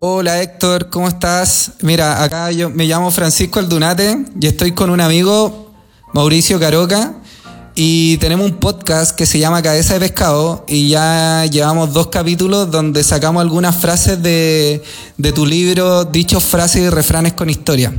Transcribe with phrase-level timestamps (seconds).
[0.00, 1.72] Hola Héctor, ¿cómo estás?
[1.80, 5.72] Mira, acá yo me llamo Francisco Aldunate y estoy con un amigo,
[6.14, 7.14] Mauricio Caroca,
[7.74, 12.70] y tenemos un podcast que se llama Cabeza de Pescado y ya llevamos dos capítulos
[12.70, 14.84] donde sacamos algunas frases de,
[15.16, 17.92] de tu libro, dichos frases y refranes con historia.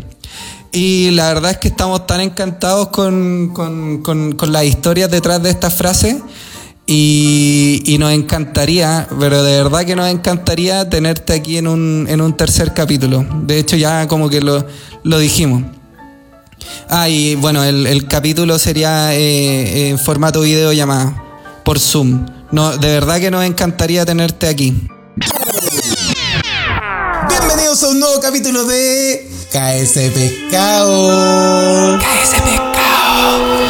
[0.71, 5.43] Y la verdad es que estamos tan encantados con, con, con, con las historias detrás
[5.43, 6.15] de estas frases
[6.91, 12.19] y, y, nos encantaría, pero de verdad que nos encantaría tenerte aquí en un, en
[12.19, 13.23] un tercer capítulo.
[13.43, 14.65] De hecho ya como que lo,
[15.03, 15.61] lo dijimos.
[16.89, 21.13] Ah, y bueno, el, el capítulo sería eh, en formato video llamado
[21.63, 22.25] por Zoom.
[22.51, 24.87] No, de verdad que nos encantaría tenerte aquí.
[27.29, 31.99] Bienvenidos a un nuevo capítulo de KS Pescado.
[31.99, 33.68] KS Pescado.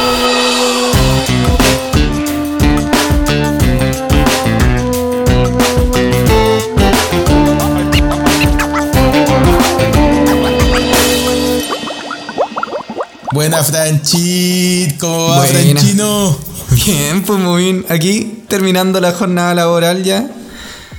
[13.40, 15.50] Buena Franchit, ¿cómo va Buena.
[15.80, 16.38] Franchino?
[16.84, 17.86] Bien, pues muy bien.
[17.88, 20.30] Aquí terminando la jornada laboral ya.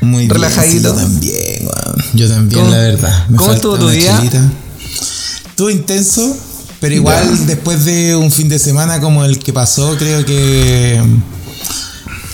[0.02, 0.92] Muy Relajadito.
[0.96, 2.06] bien, sí, yo también, weón.
[2.14, 3.28] Yo también, ¿Cómo- la verdad.
[3.30, 4.18] Me cómo estuvo tu día?
[4.18, 4.42] chelita.
[5.50, 6.36] Estuvo intenso,
[6.80, 7.46] pero igual Ya.
[7.46, 11.00] después de un fin de semana como el que pasó, creo que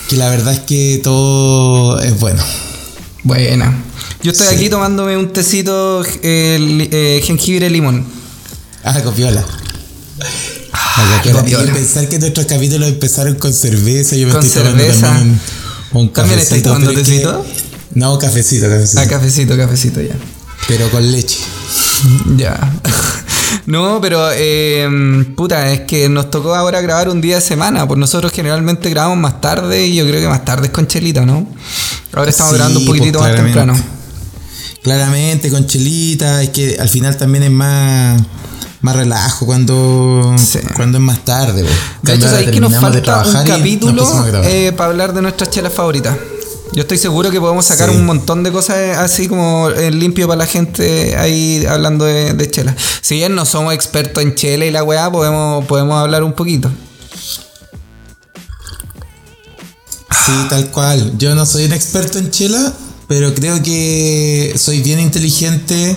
[0.08, 2.42] que la verdad es que todo es bueno.
[3.24, 3.78] Buena.
[4.24, 4.56] Yo estoy Sí.
[4.56, 8.06] aquí tomándome un tecito eh, eh, jengibre limón.
[8.86, 9.44] Ah, copiola.
[11.00, 11.74] Ah, Y copiola.
[11.74, 15.40] pensar que nuestros capítulos empezaron con cerveza, yo me Con estoy tomando también
[15.94, 17.46] un, un ¿También estáis tomando tecito?
[17.94, 19.02] No, cafecito, cafecito.
[19.02, 20.16] Ah, cafecito, cafecito ya.
[20.68, 21.40] Pero con leche.
[22.38, 22.58] Ya.
[23.66, 24.88] No, pero eh,
[25.36, 27.86] puta, es que nos tocó ahora grabar un día de semana.
[27.88, 31.26] Pues nosotros generalmente grabamos más tarde y yo creo que más tarde es con Chelita,
[31.26, 31.48] ¿no?
[32.14, 33.60] Ahora estamos Sí, grabando un pues, poquitito más claramente.
[33.60, 33.84] temprano.
[34.84, 38.22] Claramente, con chelita, es que al final también es más,
[38.88, 40.60] más relajo cuando, Sí.
[40.76, 41.66] cuando es más tarde.
[42.02, 44.06] De hecho, sabéis que nos falta un capítulo
[44.46, 46.16] eh, para hablar de nuestras chelas favoritas.
[46.74, 47.96] Yo estoy seguro que podemos sacar Sí.
[47.96, 52.34] un montón de cosas eh, así como en limpio para la gente ahí hablando de,
[52.34, 52.76] de chelas.
[53.02, 56.70] Si bien no somos expertos en chela y la weá, podemos, podemos hablar un poquito.
[60.26, 61.14] Sí, tal cual.
[61.18, 62.74] Yo no soy un experto en chela,
[63.08, 65.96] pero creo que soy bien inteligente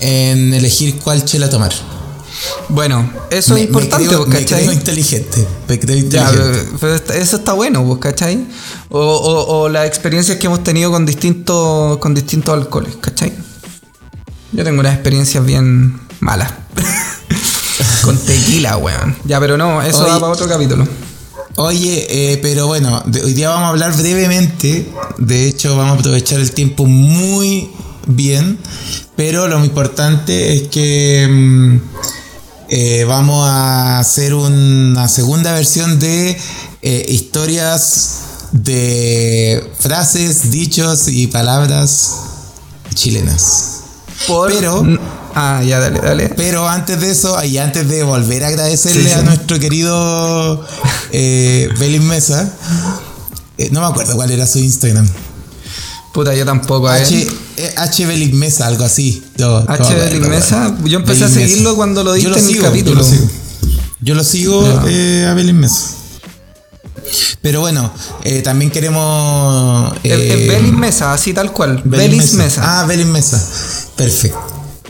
[0.00, 1.72] en elegir cuál chela tomar.
[2.68, 4.60] Bueno, eso Me- es importante, me creo, ¿vos me cachai?
[4.62, 5.46] creo inteligente.
[5.68, 6.68] Me creo Ya, inteligente.
[6.80, 8.46] pero- eso está bueno, ¿vos cachai?
[8.88, 13.32] O, o, o las experiencias que hemos tenido con distintos, con distintos alcoholes, ¿cachai?
[14.52, 16.50] Yo tengo unas experiencias bien malas.
[18.02, 19.16] con tequila, weón.
[19.24, 20.10] Ya, pero no, eso Oye.
[20.12, 20.86] va para otro capítulo.
[21.56, 24.90] Oye, eh, pero bueno, de- hoy día vamos a hablar brevemente.
[25.18, 27.70] De hecho, vamos a aprovechar el tiempo muy
[28.06, 28.58] bien.
[29.16, 31.76] Pero lo importante es que mm,
[32.70, 36.38] eh, vamos a hacer una segunda versión de
[36.82, 38.16] eh, historias
[38.52, 42.14] de frases, dichos y palabras
[42.94, 43.80] chilenas.
[44.26, 44.84] Por- Pero-
[45.32, 46.28] Ah, ya, dale, dale.
[46.30, 49.14] Pero antes de eso, y antes de volver a agradecerle Sí, sí.
[49.14, 50.66] a nuestro querido
[51.12, 52.52] eh, Belin Mesa,
[53.56, 55.08] eh, no me acuerdo cuál era su Instagram.
[56.12, 56.94] Puta, yo tampoco, a.
[56.96, 57.26] H,
[57.56, 59.22] eh, H Belin Mesa, algo así.
[59.34, 59.94] H.
[59.94, 60.28] weón.
[60.30, 61.76] Mesa, yo empecé a seguirlo Mesa.
[61.76, 63.00] cuando lo diste en el sigo, capítulo.
[63.00, 63.30] Yo lo sigo,
[64.00, 64.90] Yo lo sigo, Ya.
[64.90, 65.90] eh, a Belin Mesa.
[67.42, 67.92] Pero bueno,
[68.24, 69.92] eh, también queremos.
[70.04, 71.80] Eh, Belis Mesa, así tal cual.
[71.84, 72.80] Belis Mesa.
[72.80, 73.42] Ah, Belin Mesa.
[73.96, 74.38] Perfecto.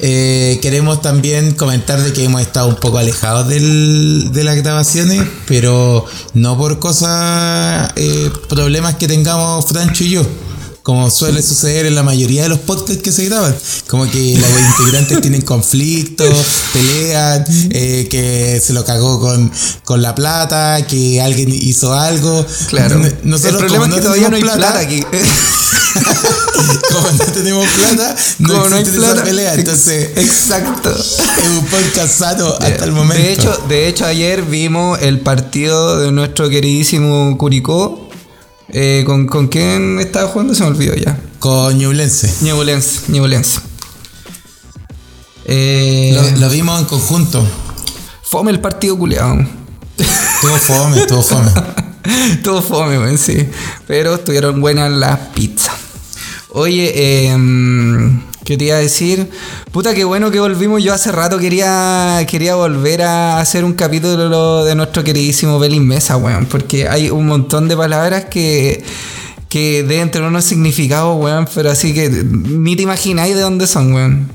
[0.03, 5.23] Eh, queremos también comentar de que hemos estado un poco alejados del- de las grabaciones,
[5.47, 10.23] pero no por cosas, eh, problemas que tengamos Francho y yo.
[10.83, 13.55] Como suele suceder en la mayoría de los podcasts que se graban.
[13.87, 16.29] Como que los integrantes tienen conflictos,
[16.73, 19.53] pelean, eh, que se lo cagó con,
[19.85, 22.45] con la plata, que alguien hizo algo.
[22.69, 22.99] Claro.
[23.25, 25.05] Nosotros el problema como es que todavía no hay tenemos plata, aquí.
[26.93, 29.25] como no tenemos plata, no Como no hay existe esa plata.
[29.25, 29.55] pelea.
[29.55, 30.91] Entonces, Exacto.
[30.93, 33.23] es un podcast sano hasta el momento.
[33.23, 38.10] De hecho, de hecho, ayer vimos el partido de nuestro queridísimo Curicó.
[38.73, 40.55] Eh, ¿con, ¿Con quién estaba jugando?
[40.55, 41.19] Se me olvidó ya.
[41.39, 42.33] con Ñublense.
[42.43, 43.01] Ñublense.
[43.09, 43.61] Ñublense.
[45.45, 47.45] Eh, Lo, lo vimos en conjunto.
[48.23, 49.37] Fome el partido culiado.
[50.41, 51.51] Todo fome, todo fome.
[52.43, 53.47] Todo fome, weón, sí.
[53.87, 55.75] Pero estuvieron buenas las pizzas.
[56.49, 57.37] Oye, eh,
[58.51, 59.31] ¿qué te iba a decir?
[59.71, 60.83] Puta, qué bueno que volvimos.
[60.83, 66.17] Yo hace rato quería, quería volver a hacer un capítulo de nuestro queridísimo Belín Mesa,
[66.17, 66.47] weón.
[66.47, 68.83] Porque hay un montón de palabras que,
[69.49, 73.93] que deben tener unos significados, weón, pero así que ni te imagináis de dónde son,
[73.93, 74.33] weón.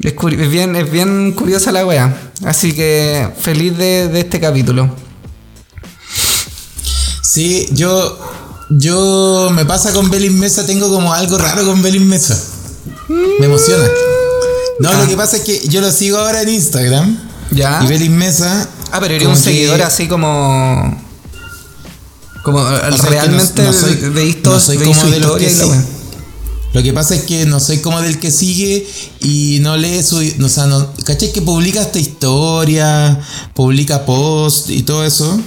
[0.00, 0.14] Es,
[0.50, 2.32] bien, es bien curiosa la weá.
[2.46, 4.88] Así que feliz de, de este capítulo.
[7.20, 8.18] Sí, yo.
[8.70, 9.50] Yo.
[9.52, 12.54] Me pasa con Belis Mesa, tengo como algo raro con Belis Mesa.
[13.38, 13.84] Me emociona.
[14.80, 15.02] No, Ah.
[15.02, 17.18] lo que pasa es que yo lo sigo ahora en Instagram.
[17.50, 17.80] ¿Ya?
[17.82, 18.68] Y Belis Mesa.
[18.92, 21.02] Ah, pero eres un que- seguidor así como.
[22.44, 25.20] Como O sea, que no- realmente no soy- veis no todo- soy como su de
[25.20, 25.88] los historia que sí.
[26.74, 28.86] Lo que pasa es que no soy como del que sigue
[29.20, 30.18] y no lee su.
[30.44, 31.32] O sea, no, ¿cachai?
[31.32, 33.18] Que publica esta historia,
[33.54, 35.40] publica post y todo eso.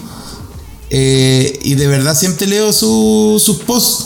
[0.89, 4.05] Eh, y de verdad siempre leo su- sus posts.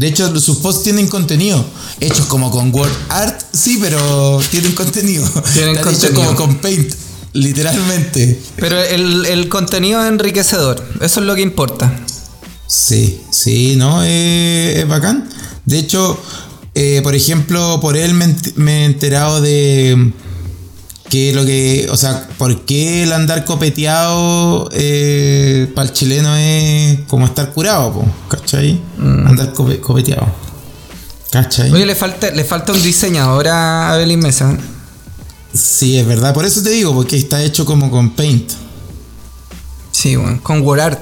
[0.00, 1.62] De hecho, sus posts tienen contenido.
[2.00, 5.28] Hechos como con word art, sí, pero tienen contenido.
[5.52, 6.24] Tienen Están contenido.
[6.24, 6.90] como con paint,
[7.34, 8.40] literalmente.
[8.56, 10.82] Pero el, el contenido es enriquecedor.
[11.02, 11.92] Eso es lo que importa.
[12.66, 14.02] Sí, sí, ¿no?
[14.02, 15.28] Eh, es bacán.
[15.66, 16.18] De hecho,
[16.74, 20.12] eh, por ejemplo, por él me, me he enterado de
[21.10, 24.68] que lo que, o sea, por qué el andar copeteado
[25.74, 28.80] para el chileno es como estar curado, po, ¿cachai?
[28.98, 30.26] Andar cope- copeteado.
[31.30, 31.70] ¿Cachai?
[31.72, 34.56] Oye, le falta, le falta un diseñador a Abelín Mesa.
[35.52, 36.32] Sí, es verdad.
[36.32, 38.50] Por eso te digo, porque está hecho como con paint.
[39.92, 40.98] Sí, bueno, con WordArt.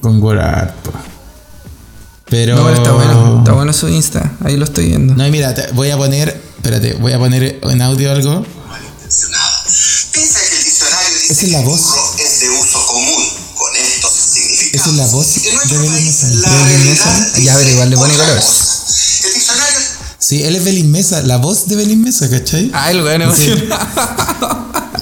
[0.00, 0.92] Con word art, po.
[2.28, 2.56] Pero...
[2.56, 3.38] No, pero está bueno.
[3.38, 4.32] Está bueno su Insta.
[4.44, 5.14] Ahí lo estoy viendo.
[5.14, 8.44] No, y mira, te- voy a poner, espérate, voy a poner en audio algo.
[9.14, 9.64] Malintencionada.
[10.12, 11.80] Piensa que el diccionario dice Esa es la que voz.
[11.80, 13.24] el burro es de uso común.
[13.54, 14.74] Con estos significados.
[14.74, 16.50] Esa es la voz En nuestro de país, la Mesa.
[16.50, 18.40] Belén realidad dice Ya, pero igual le pone otra color.
[18.40, 19.26] cosa.
[19.26, 19.78] El diccionario
[20.18, 22.70] Sí, él es Belín Mesa, la voz de Belín Mesa, ¿cachai?
[22.74, 23.52] Ah, el weón Sí.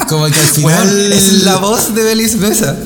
[0.09, 0.65] Como que al final.
[0.87, 2.77] Weón, es la voz de Belis Mesa.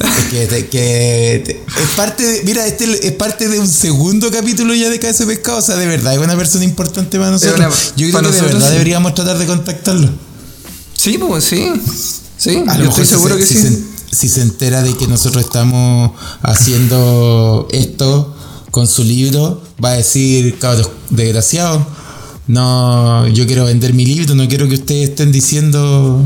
[0.00, 4.74] Es que, que te- es parte de, mira, este es parte de un segundo capítulo
[4.74, 7.58] ya de KS Pescado, o sea, de verdad, es una persona importante para nosotros.
[7.58, 8.72] una- Yo creo que de nosotros verdad sí.
[8.72, 10.31] deberíamos tratar de contactarlo.
[11.02, 11.68] Sí, pues sí.
[12.36, 13.62] Sí, A yo lo estoy seguro se, que si sí.
[13.62, 16.12] se- si se entera de que nosotros estamos
[16.42, 18.34] haciendo esto
[18.70, 21.86] con su libro, va a decir, cabros, desgraciado,
[22.46, 26.20] no, yo quiero vender mi libro, no quiero que ustedes estén diciendo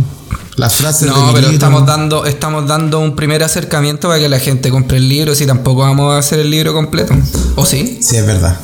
[0.56, 1.52] las frases de No, mi pero libro.
[1.52, 5.46] estamos dando, estamos dando un primer acercamiento para que la gente compre el libro, si
[5.46, 7.14] tampoco vamos a hacer el libro completo.
[7.56, 7.99] ¿O sí?
[8.02, 8.58] Sí, es verdad.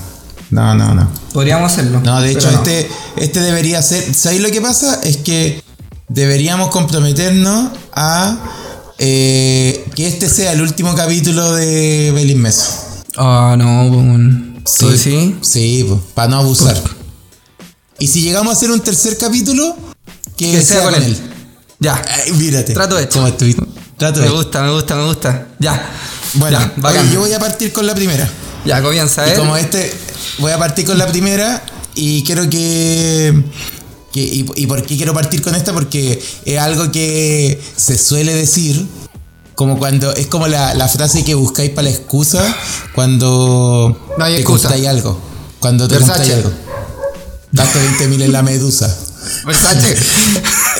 [0.51, 1.09] No, no, no.
[1.33, 2.01] Podríamos hacerlo.
[2.05, 2.59] No, de hecho, no.
[2.59, 4.15] este, este debería ser.
[4.15, 5.01] ¿Sabéis lo que pasa?
[5.03, 5.63] Es que
[6.13, 8.39] deberíamos comprometernos a
[8.99, 13.03] eh, que este sea el último capítulo de Belín Mesa.
[13.17, 14.77] Ah, no, pues.
[14.79, 15.37] ¿Tú sí?
[15.43, 16.81] Sí, para no abusar.
[17.99, 19.77] Y si llegamos a hacer un tercer capítulo,
[20.37, 21.17] que, Que sea con él.
[21.79, 22.01] Ya.
[22.25, 22.73] Ay, mírate.
[22.75, 23.25] Trato hecho.
[23.97, 24.37] Trato Me hecho.
[24.37, 25.49] gusta, me gusta, me gusta.
[25.59, 25.91] Ya.
[26.35, 27.07] Bueno, ya, bacán.
[27.07, 28.29] oye, yo voy a partir con la primera.
[28.65, 29.35] Ya, comienza, Y ¿eh?
[29.35, 29.93] como este,
[30.39, 31.63] voy a partir con la primera
[31.95, 33.43] y quiero que...
[34.13, 35.73] que- y, y por qué quiero partir con esta?
[35.73, 38.87] Porque es algo que se suele decir,
[39.55, 42.43] como cuando es como la, la frase que buscáis para la excusa
[42.95, 44.69] cuando No hay te excusa.
[44.69, 45.19] contáis algo.
[45.61, 46.19] Cuando te Versace.
[46.19, 46.53] contáis algo.
[47.53, 48.95] Gasto 20 mil en la medusa.
[49.47, 49.97] Versace.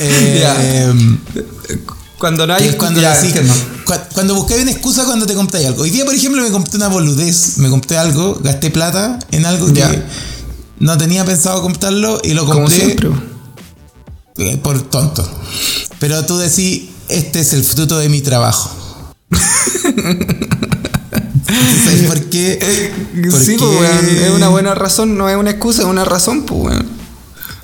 [0.01, 0.95] Eh.
[2.19, 3.17] Cuando no hay es cuando ya,
[3.85, 5.83] cu- cuando buscáis una excusa cuando te compráis algo.
[5.83, 9.73] Hoy día, por ejemplo, me compré una boludez, me compré algo, gasté plata en algo
[9.73, 10.03] que
[10.79, 13.11] no tenía pensado comprarlo y lo Como compré siempre.
[14.39, 15.29] Eh, por tonto.
[15.99, 18.71] Pero tú decís, este es el fruto de mi trabajo.
[21.85, 22.93] ¿Sabes por qué?
[23.15, 24.09] Sí, Porque- pues.
[24.23, 26.75] Es una buena razón, no es una excusa, es una razón, pues.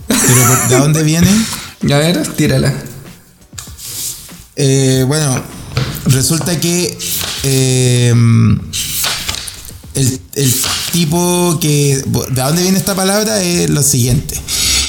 [0.07, 1.29] Pero ¿de dónde viene?
[1.93, 2.73] A ver, tírala.
[4.57, 5.43] Eh, bueno,
[6.07, 6.99] resulta que
[7.45, 8.13] eh,
[9.95, 10.55] el, el
[10.93, 12.03] tipo que...
[12.31, 13.41] ¿De dónde viene esta palabra?
[13.43, 14.39] Es lo siguiente.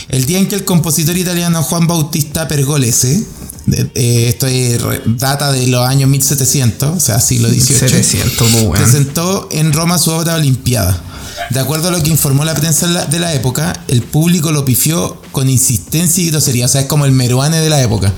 [0.09, 3.23] El día en que el compositor italiano Juan Bautista Pergolese,
[3.71, 8.71] eh, esto es data de los años 1700, o sea, siglo XVIII, 700, weón.
[8.73, 11.03] presentó en Roma su obra Olimpiada.
[11.51, 14.51] De acuerdo a lo que informó la prensa de la- de la época, el público
[14.51, 16.65] lo pifió con insistencia y grosería.
[16.65, 18.11] O sea, es como el meruane de la época.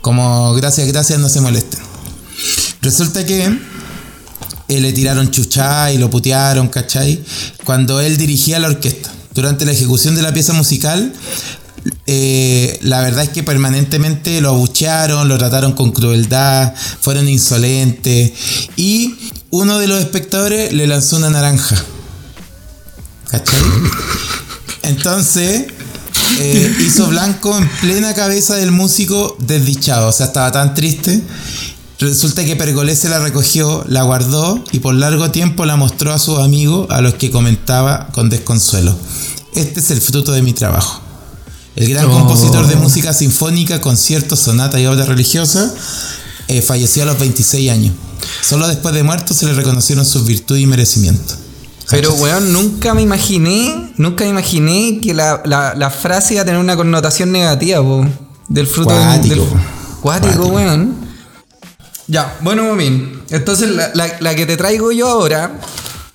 [0.00, 1.80] Como gracias, gracias, no se molesten.
[2.82, 3.44] Resulta que
[4.68, 7.22] eh, le tiraron chuchá y lo putearon, ¿cachai?
[7.64, 9.12] Cuando él dirigía la orquesta.
[9.38, 11.12] Durante la ejecución de la pieza musical,
[12.06, 18.32] eh, la verdad es que permanentemente lo abuchearon, lo trataron con crueldad, fueron insolentes
[18.74, 19.14] y
[19.50, 21.76] uno de los espectadores le lanzó una naranja.
[23.30, 23.60] ¿Cachai?
[24.82, 25.66] Entonces
[26.40, 31.22] eh, hizo blanco en plena cabeza del músico desdichado, o sea, estaba tan triste
[32.00, 36.38] Resulta que Pergolese la recogió, la guardó y por largo tiempo la mostró a sus
[36.38, 38.96] amigos a los que comentaba con desconsuelo.
[39.54, 41.00] Este es el fruto de mi trabajo.
[41.74, 42.10] El gran Oh.
[42.12, 45.72] compositor de música sinfónica, conciertos, sonatas y obras religiosas
[46.46, 47.94] eh, falleció a los 26 años.
[48.42, 51.36] Solo después de muerto se le reconocieron sus virtudes y merecimientos.
[51.90, 56.44] Pero, weón, nunca me imaginé, nunca me imaginé que la, la, la frase iba a
[56.44, 58.06] tener una connotación negativa, po,
[58.48, 59.34] del fruto Cuático.
[59.34, 60.46] del, cuático, Cuático.
[60.48, 60.94] weón.
[62.08, 63.22] Ya, bueno, Momín.
[63.30, 65.60] Entonces, la, la- la que te traigo yo ahora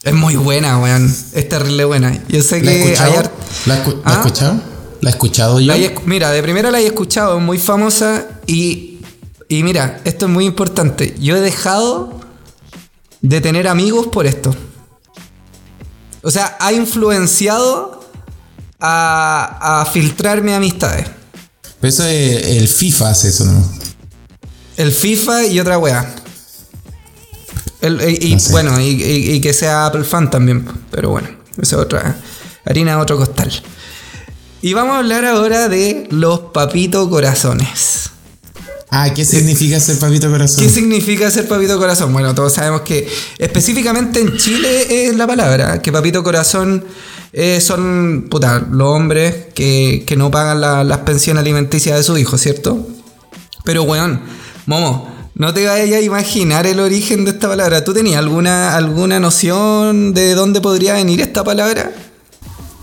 [0.03, 1.05] es muy buena, weón.
[1.33, 2.19] Es terrible buena.
[2.27, 3.31] Yo sé ¿La has que escuchado?
[3.67, 4.13] ¿La, escu- la ¿Ah?
[4.15, 4.61] escuchado?
[5.01, 5.73] ¿La he escuchado yo?
[5.73, 8.99] Esc- mira, de primera la he escuchado, es muy famosa y,
[9.47, 11.15] y mira, esto es muy importante.
[11.19, 12.19] Yo he dejado
[13.21, 14.53] de tener amigos por esto.
[16.23, 18.03] O sea, ha influenciado
[18.79, 21.05] a, a filtrar mis amistades.
[21.79, 23.82] Pero eso es el FIFA hace eso, ¿no?
[24.77, 26.15] El FIFA y otra weá.
[27.81, 28.51] El- y sé.
[28.51, 30.65] bueno, y, y- y que sea Apple fan también.
[30.91, 31.27] Pero bueno,
[31.61, 32.17] esa es otra
[32.65, 33.51] harina de otro costal.
[34.61, 38.09] Y vamos a hablar ahora de los papito corazones.
[38.89, 40.63] Ah, ¿qué significa ser papito corazón?
[40.63, 42.13] ¿Qué significa ser papito corazón?
[42.13, 46.85] Bueno, todos sabemos que específicamente en Chile es la palabra, que papito corazón
[47.33, 52.15] eh, son, puta, los hombres que, que no pagan la- las pensiones alimenticias de su
[52.19, 52.87] hijo, ¿cierto?
[53.65, 54.21] Pero, weón,
[54.65, 57.83] Momo, no te vayas a imaginar el origen de esta palabra.
[57.83, 61.91] ¿Tú tenías alguna, alguna noción de dónde podría venir esta palabra?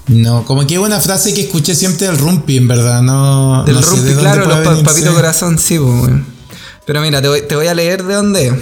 [0.08, 3.00] No, como que es una frase que escuché siempre del Rumpi, en verdad.
[3.02, 4.82] No, Del no sé rumpi, de claro, los venirse.
[4.84, 6.12] papito corazón, sí, pues.
[6.84, 8.60] Pero mira, te voy, te voy a leer de dónde.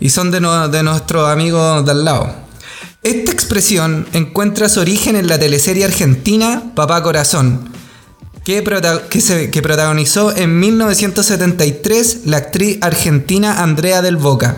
[0.00, 2.34] Y son de, no- de nuestros amigos de al lado.
[3.04, 7.70] Esta expresión encuentra su origen en la teleserie argentina Papá Corazón,
[8.46, 14.56] que, que protagonizó en 1973 la actriz argentina Andrea del Boca.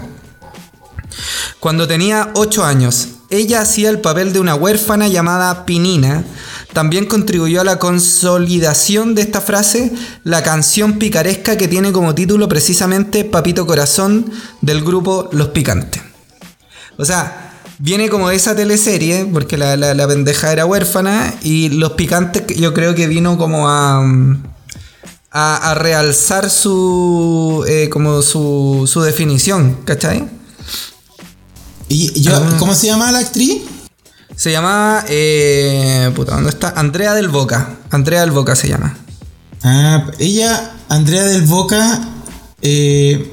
[1.59, 6.23] Cuando tenía 8 años, ella hacía el papel de una huérfana llamada Pinina.
[6.75, 9.91] También contribuyó a la consolidación de esta frase
[10.23, 14.31] la canción picaresca que tiene como título precisamente Papito Corazón
[14.61, 16.03] del grupo Los Picantes.
[16.99, 17.48] O sea,
[17.79, 22.45] viene como de esa teleserie, porque la, la- la pendeja era huérfana, y Los Picantes
[22.59, 24.03] yo creo que vino como a...
[25.31, 30.25] A, a realzar su, eh, como su, su definición, ¿cachai?
[31.89, 33.63] ¿Y yo, cómo se llama la actriz?
[34.35, 35.05] Se llama.
[35.09, 36.71] Eh, puta, ¿dónde está?
[36.77, 37.77] Andrea del Boca.
[37.91, 38.97] Andrea del Boca se llama.
[39.63, 42.09] Ah, ella, Andrea del Boca,
[42.63, 43.31] eh,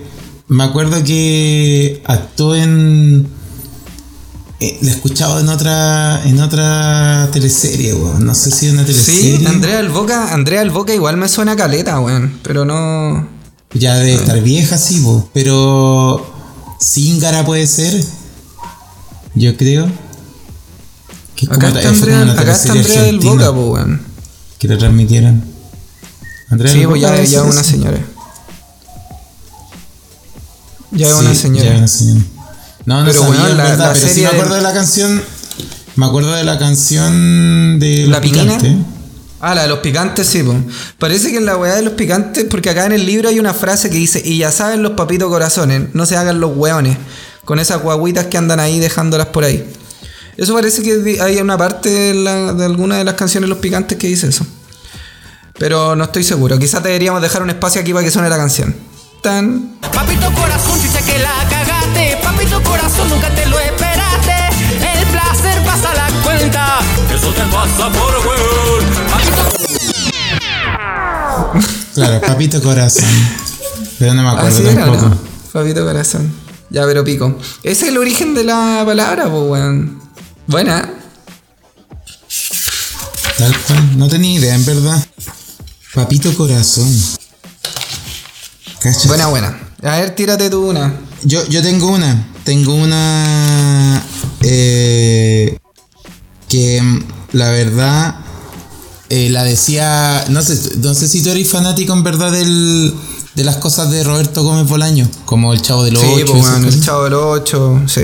[0.49, 3.27] me acuerdo que actuó en.
[4.59, 8.25] Eh, la he escuchado en otra en otra teleserie, weón.
[8.25, 9.37] No sé si en una teleserie.
[9.39, 10.33] Sí, Andrea del Boca.
[10.33, 12.39] Andrea del Boca igual me suena caleta, weón.
[12.43, 13.27] Pero no.
[13.73, 16.33] Ya debe estar vieja, sí, po, pero.
[16.81, 18.03] Zingara puede ser.
[19.33, 19.87] Yo creo.
[21.35, 24.01] Que es Acá como- está Andrea, una acá está Andrea del Boca, weón.
[24.59, 25.43] Que la transmitieron.
[26.49, 27.99] Andrea Sí, del pues Boca ya, ya una señora.
[30.91, 31.77] Ya es Sí, una ya señora.
[31.77, 32.25] una señora.
[32.85, 35.23] No, no Pero, sabía, la- verdad, la pero sí me acuerdo de- de la canción.
[35.95, 38.21] Me acuerdo de la canción de ¿La?
[38.21, 38.73] Picantes.
[39.41, 40.55] Ah, la de los picantes, sí, po.
[40.97, 43.53] Parece que en la weá de los picantes, porque acá en el libro hay una
[43.53, 46.97] frase que dice, y ya saben los papitos corazones, no se hagan los hueones,
[47.43, 49.65] con esas guaguitas que andan ahí dejándolas por ahí.
[50.37, 53.59] Eso parece que hay una parte de, la- de alguna de las canciones de los
[53.59, 54.45] picantes que dice eso.
[55.57, 58.75] Pero no estoy seguro, quizás deberíamos dejar un espacio aquí para que suene la canción.
[59.21, 59.77] Tan.
[59.93, 61.47] Papito corazón, si sé que la
[62.55, 64.31] Papito corazón, nunca te lo esperaste.
[64.79, 66.79] El placer pasa la cuenta.
[67.13, 68.15] Eso te pasa por.
[69.11, 69.43] Papito
[71.95, 73.09] Claro, Papito Corazón.
[73.99, 75.09] Pero no me acuerdo Así era, tampoco.
[75.09, 75.17] ¿no?
[75.51, 76.33] Papito corazón.
[76.69, 77.37] Ya, pero pico.
[77.63, 80.01] Ese es el origen de la palabra, pues, weón.
[80.47, 80.89] Buena.
[83.37, 83.97] Tal cual.
[83.97, 85.05] No tenía idea, en verdad.
[85.93, 86.89] Papito Corazón.
[88.79, 89.07] Cacha.
[89.09, 89.59] Buena, buena.
[89.83, 90.93] A ver, tírate tú una.
[91.23, 92.31] Yo, yo tengo una.
[92.45, 94.01] Tengo una.
[94.41, 95.57] eh,
[96.47, 98.15] que mm, la verdad.
[99.09, 100.23] eh, la decía.
[100.29, 102.93] No sé, no sé si tú eres fanático en verdad del,
[103.35, 105.09] de las cosas de Roberto Gómez Bolaño.
[105.25, 106.25] Como el Chavo del Sí, Ocho.
[106.33, 108.01] pues, esas weón, el chavo del 8, sí.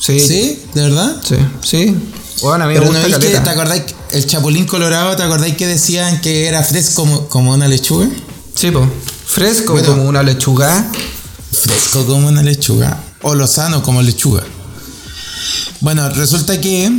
[0.00, 0.20] Sí.
[0.20, 0.62] Sí, ¿Sí?
[0.74, 1.16] ¿De verdad?
[1.62, 1.96] sí.
[2.42, 3.40] Bueno, a mí me Pero no gusta es que.
[3.40, 3.82] ¿te acordáis?
[4.10, 8.08] El Chapulín Colorado, ¿te acordáis que decían que era fresco como, como una lechuga?
[8.54, 8.88] Sí, pues.
[9.26, 9.88] Fresco Bueno.
[9.88, 10.90] como una lechuga.
[11.52, 13.02] Fresco como una lechuga.
[13.28, 14.44] O lozano como lechuga.
[15.80, 16.90] Bueno, resulta que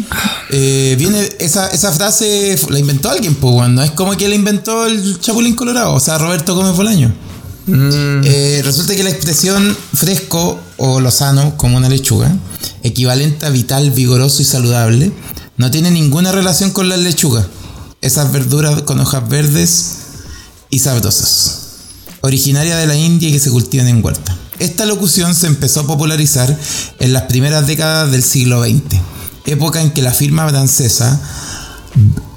[0.49, 3.69] eh, viene esa, esa frase, la inventó alguien, pues.
[3.69, 7.13] No es como que la inventó el Chapulín Colorado, o sea, Roberto Gómez Bolaño.
[7.65, 8.23] Mm.
[8.25, 12.35] Eh, resulta que la expresión fresco o lozano, como una lechuga,
[12.83, 15.13] equivalente a vital, vigoroso y saludable,
[15.55, 17.45] no tiene ninguna relación con las lechugas.
[18.01, 19.95] Esas verduras con hojas verdes
[20.69, 21.61] y sabrosas.
[22.19, 24.37] Originaria de la India y que se cultivan en huerta.
[24.59, 26.57] Esta locución se empezó a popularizar
[26.99, 28.81] en las primeras décadas del siglo XX,
[29.45, 31.21] época en que la firma francesa,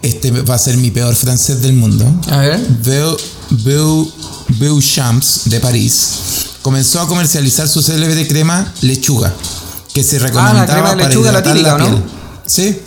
[0.02, 2.60] este va a ser mi peor francés del mundo, A ver.
[2.84, 3.16] Beu,
[3.64, 4.12] Beu,
[4.58, 6.08] Beauchamps de París
[6.62, 9.32] comenzó a comercializar su célebre crema lechuga,
[9.94, 11.86] que se recomendaba Ah, crema de para lechuga, la hidratar típica, ¿no?
[11.88, 12.02] piel.
[12.46, 12.78] Sí.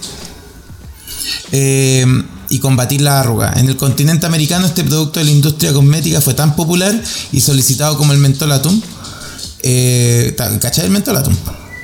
[1.52, 2.06] Eh,
[2.50, 3.54] y combatir la arruga.
[3.56, 7.98] En el continente americano este producto de la industria cosmética fue tan popular y solicitado
[7.98, 8.80] como el mentolatum.
[9.64, 11.36] Eh, ¿Cachai el mentolatum?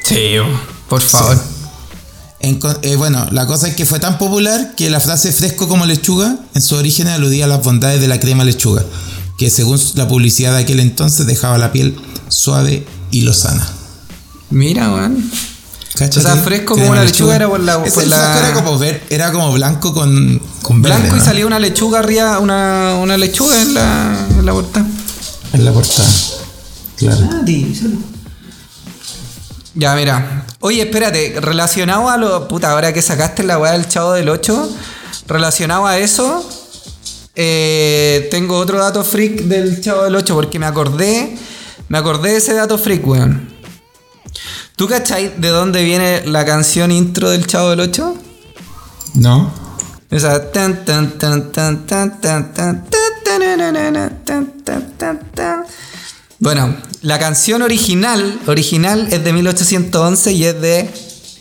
[0.04, 0.34] Sí,
[0.90, 1.40] por favor.
[2.42, 5.68] En co- eh, bueno, la cosa es que fue tan popular que la frase fresco
[5.68, 8.84] como lechuga en su origen aludía a las bondades de la crema lechuga,
[9.38, 11.96] que según la publicidad de aquel entonces dejaba la piel
[12.30, 13.68] suave y lozana.
[14.52, 15.30] Mira, weón.
[15.96, 19.32] O sea, fresco como una lechuga era por la- por la- era como, ver, era
[19.34, 23.74] como blanco con, con verde, Blanco y salía una lechuga arriba, una, una lechuga en
[23.74, 24.88] la, en la portada.
[25.54, 26.08] en la portada.
[27.00, 27.30] Claro.
[29.74, 30.46] Ya, mira.
[30.60, 32.48] Oye, espérate, relacionado a lo.
[32.48, 34.70] Puta, ahora que sacaste la weá del chavo del 8,
[35.28, 36.48] relacionado a eso,
[37.36, 41.38] eh, tengo otro dato freak del chavo del 8 porque me acordé.
[41.88, 43.50] Me acordé de ese dato freak, weón.
[44.76, 48.16] ¿Tú cachai de dónde viene la canción intro del chavo del 8?
[49.16, 49.52] ¿No?
[50.12, 55.66] Esa tan tan tan tan tan tan tan tan tan tan tan.
[56.40, 60.90] Bueno, la canción original, original es de 1811 y es de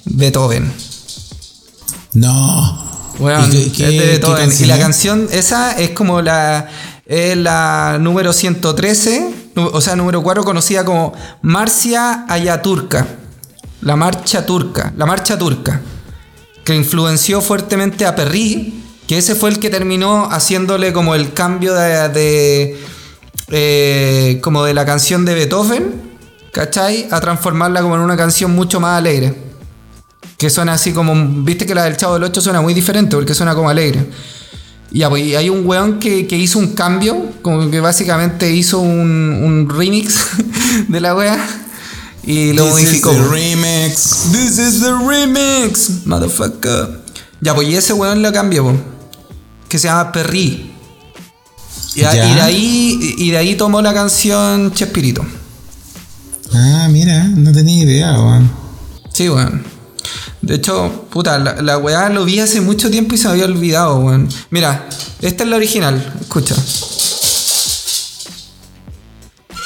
[0.07, 0.73] Beethoven.
[2.15, 2.85] No.
[3.19, 4.51] Bueno, ¿Y qué- es de Beethoven.
[4.59, 6.69] Y la canción esa es como la
[7.07, 11.13] es la número 113, nu- o sea, número 4 conocida como
[11.43, 13.07] Marcia Ayaturca.
[13.81, 15.81] La marcha turca, la marcha turca,
[16.65, 21.75] que influenció fuertemente a Perry, que ese fue el que terminó haciéndole como el cambio
[21.75, 22.81] de, de,
[23.51, 26.03] eh, como de la canción de Beethoven,
[26.53, 27.09] ¿cachai?
[27.11, 29.35] A transformarla como en una canción mucho más alegre.
[30.37, 31.15] Que suena así como.
[31.45, 34.07] Viste que la del Chavo del 8 suena muy diferente porque suena como alegre.
[34.91, 38.79] Y pues, y hay un weón que, que hizo un cambio, como que básicamente hizo
[38.79, 40.19] un, un remix
[40.89, 41.39] de la wea
[42.23, 43.13] y lo This modificó.
[43.13, 44.33] is the remix.
[44.33, 47.01] This is the remix, motherfucker.
[47.41, 48.73] Ya, pues y ese weón lo cambió,
[49.69, 50.73] que se llama Perry.
[51.95, 52.29] Y, a- Ya.
[52.31, 55.25] y de ahí, y de ahí tomó la canción Chespirito.
[56.55, 58.51] Ah, mira, no tenía idea, weón.
[59.13, 59.65] Sí, weón.
[60.41, 63.45] De hecho, puta, la, la weá lo vi hace mucho tiempo y se me había
[63.45, 64.29] olvidado, weón.
[64.51, 64.89] Mira,
[65.21, 66.55] esta es la original, escucha.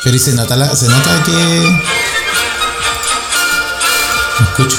[0.05, 1.33] Pero y se nota, la, se nota que.
[4.41, 4.77] No escucho.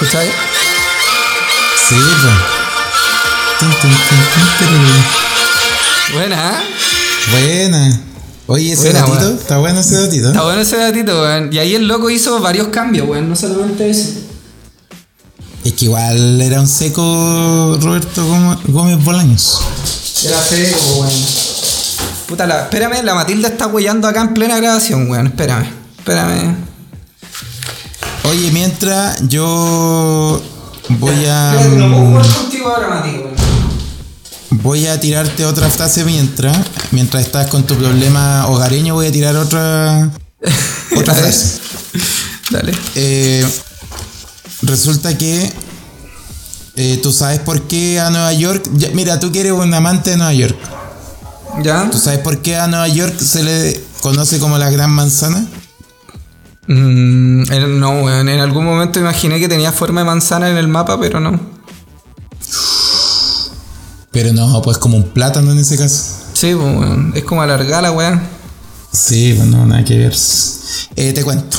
[0.00, 0.32] ¿Escucháis?
[1.88, 2.34] Sí, pues.
[6.14, 6.64] Buena, ¿eh?
[7.30, 8.00] Buena.
[8.46, 9.38] Oye, ese Buena, datito, weón.
[9.38, 10.28] está bueno ese datito.
[10.28, 11.52] Está bueno ese datito, weón.
[11.52, 13.28] Y ahí el loco hizo varios cambios, weón.
[13.28, 14.10] No solamente eso.
[15.64, 18.24] Es que igual era un seco Roberto
[18.68, 19.60] Gómez- Bolaños.
[20.24, 21.12] Era seco, weón.
[22.26, 25.26] Puta, la, espérame, la Matilda está weyando acá en plena grabación, weón.
[25.28, 25.66] Espérame,
[25.98, 26.56] espérame.
[28.24, 30.42] Oye, mientras yo
[30.90, 32.22] voy a weón.
[34.50, 36.56] voy a tirarte otra frase mientras
[36.90, 40.10] mientras estás con tu problema hogareño voy a tirar otra
[40.96, 41.58] otra frase.
[42.50, 42.72] Dale.
[42.94, 43.46] Eh,
[44.62, 45.52] resulta que
[46.76, 50.10] eh, tú sabes por qué a Nueva York ya- mira tú que eres un amante
[50.10, 50.56] de Nueva York
[51.62, 51.88] ¿Ya?
[51.90, 55.46] tú sabes por qué a Nueva York se le conoce como la Gran Manzana
[56.68, 58.28] Mm, en- no, weón.
[58.28, 61.58] En algún momento imaginé que tenía forma de manzana en el mapa, pero no.
[64.10, 66.02] pero no pues como un plátano en ese caso
[66.32, 67.12] Sí, pues, weón.
[67.16, 68.22] Es como alargar la weá.
[68.92, 70.14] Sí, pues no, nada que ver.
[70.96, 71.56] Eh, te cuento.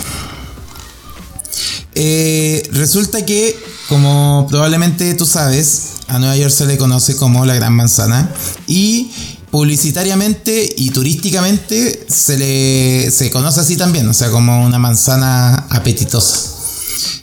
[1.96, 3.58] Eh, resulta que,
[3.90, 8.32] como probablemente tú sabes, a Nueva York se le conoce como la Gran Manzana
[8.68, 9.12] y
[9.52, 16.56] publicitariamente y turísticamente se le se conoce así también, o sea, como una manzana apetitosa.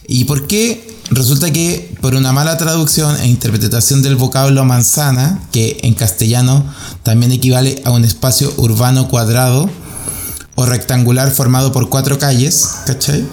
[0.08, 0.96] ¿Y por qué?
[1.10, 6.64] Resulta que por una mala traducción e interpretación del vocablo manzana, que en castellano
[7.04, 9.70] también equivale a un espacio urbano cuadrado
[10.56, 13.24] o rectangular formado por cuatro calles, ¿cachai?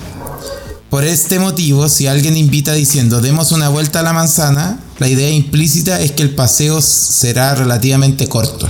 [0.92, 5.32] Por este motivo, si alguien invita diciendo demos una vuelta a la manzana, la idea
[5.32, 8.70] implícita es que el paseo será relativamente corto.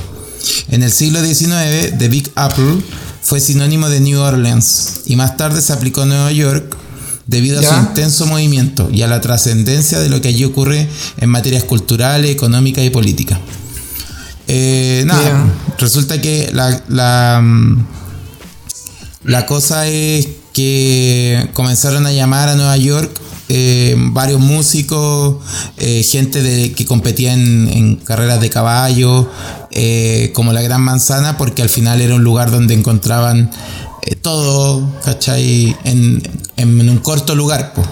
[0.70, 2.82] En el siglo XIX, The Big Apple
[3.22, 6.76] fue sinónimo de New Orleans y más tarde se aplicó a Nueva York
[7.26, 11.30] debido a su intenso movimiento y a la trascendencia de lo que allí ocurre en
[11.30, 13.40] materias culturales, económicas y políticas.
[14.48, 17.86] Eh, nada, resulta que la, la, mm,
[19.24, 25.38] la cosa es que comenzaron a llamar a Nueva York eh, varios músicos,
[25.78, 29.30] eh, gente de, que competía en, en carreras de caballo,
[29.74, 33.52] eh, como la Gran Manzana, porque al final era un lugar donde encontraban
[34.04, 35.76] eh, todo, ¿cachai?
[35.84, 36.22] En,
[36.58, 37.74] en un corto lugar.
[37.74, 37.84] po.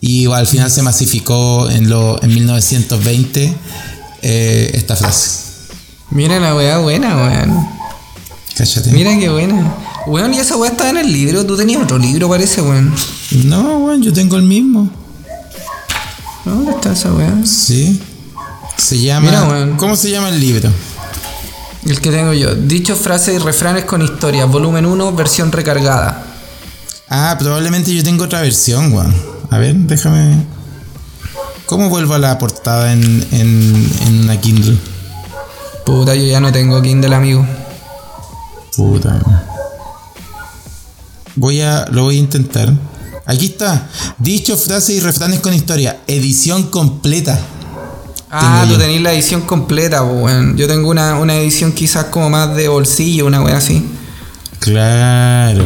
[0.00, 3.54] Y al final se masificó en, lo, en 1920
[4.22, 5.48] eh, esta frase.
[6.10, 7.68] Mira la weá buena, weón.
[8.56, 8.90] Cállate.
[8.92, 9.74] Mira qué buena.
[10.06, 11.44] Weón, y esa weá estaba en el libro.
[11.44, 12.94] Tú tenías otro libro, parece, weón.
[13.44, 14.88] No, bueno, yo tengo el mismo.
[16.44, 17.34] ¿Dónde está esa weá?
[17.44, 18.00] Sí.
[18.76, 19.26] Se llama.
[19.26, 19.76] Mira, weón.
[19.76, 20.70] ¿Cómo se llama el libro?
[21.88, 22.54] El que tengo yo.
[22.54, 24.46] Dichos, frases y refranes con historias.
[24.50, 26.22] Volumen 1, versión recargada.
[27.08, 29.14] Ah, probablemente yo tengo otra versión, weón.
[29.48, 30.44] A ver, déjame.
[31.64, 34.76] ¿Cómo vuelvo a la portada en, en, en una Kindle?
[35.86, 37.46] Puta, yo ya no tengo Kindle, amigo.
[38.76, 39.18] Puta.
[41.36, 41.86] Voy a.
[41.90, 42.70] Lo voy a intentar.
[43.24, 43.88] Aquí está.
[44.18, 46.00] Dichos, frases y refranes con historia.
[46.06, 47.40] Edición completa.
[48.30, 50.56] Ah, tú tenés la edición completa, pues, weón.
[50.56, 53.84] Yo tengo una, una edición quizás como más de bolsillo, una weá así.
[54.58, 55.64] Claro.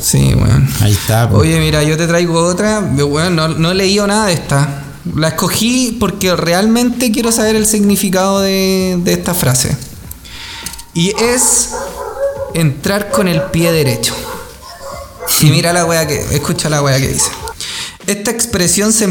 [0.00, 0.68] Sí, weón.
[0.80, 1.28] Ahí está.
[1.28, 1.38] po.
[1.38, 2.80] Oye, mira, yo te traigo otra.
[2.80, 4.84] Weón, no, no he leído nada de esta.
[5.14, 9.76] La escogí porque realmente quiero saber el significado de, de esta frase.
[10.94, 11.70] Y es
[12.54, 14.14] entrar con el pie derecho.
[15.40, 16.18] Y mira la wea que.
[16.34, 17.30] Escucha la wea que dice.
[18.08, 19.04] Esta expresión se,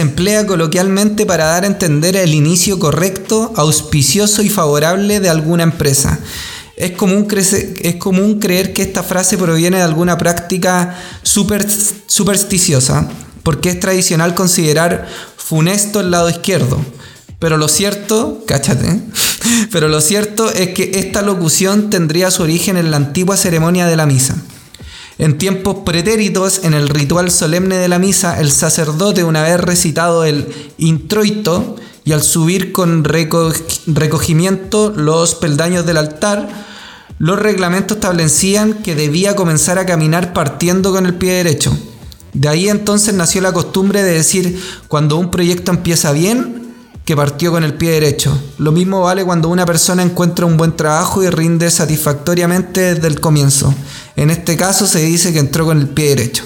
[0.00, 6.18] emplea coloquialmente para dar a entender el inicio correcto, auspicioso y favorable de alguna empresa.
[6.74, 11.66] Es común, creer que esta frase proviene de alguna práctica super-
[12.06, 13.10] supersticiosa,
[13.42, 16.82] porque es tradicional considerar funesto el lado izquierdo.
[17.38, 19.02] Pero lo cierto, cáchate,
[19.70, 23.96] pero lo cierto es que esta locución tendría su origen en la antigua ceremonia de
[23.96, 24.36] la misa.
[25.20, 30.24] En tiempos pretéritos, en el ritual solemne de la misa, el sacerdote, una vez recitado
[30.24, 30.46] el
[30.78, 33.52] introito y al subir con reco-
[33.86, 36.48] recogimiento los peldaños del altar,
[37.18, 41.76] los reglamentos establecían que debía comenzar a caminar partiendo con el pie derecho.
[42.32, 46.59] De ahí entonces nació la costumbre de decir cuando un proyecto empieza bien,
[47.10, 48.32] que partió con el pie derecho.
[48.58, 53.18] Lo mismo vale cuando una persona encuentra un buen trabajo y rinde satisfactoriamente desde el
[53.18, 53.74] comienzo.
[54.14, 56.44] En este caso se dice que entró con el pie derecho.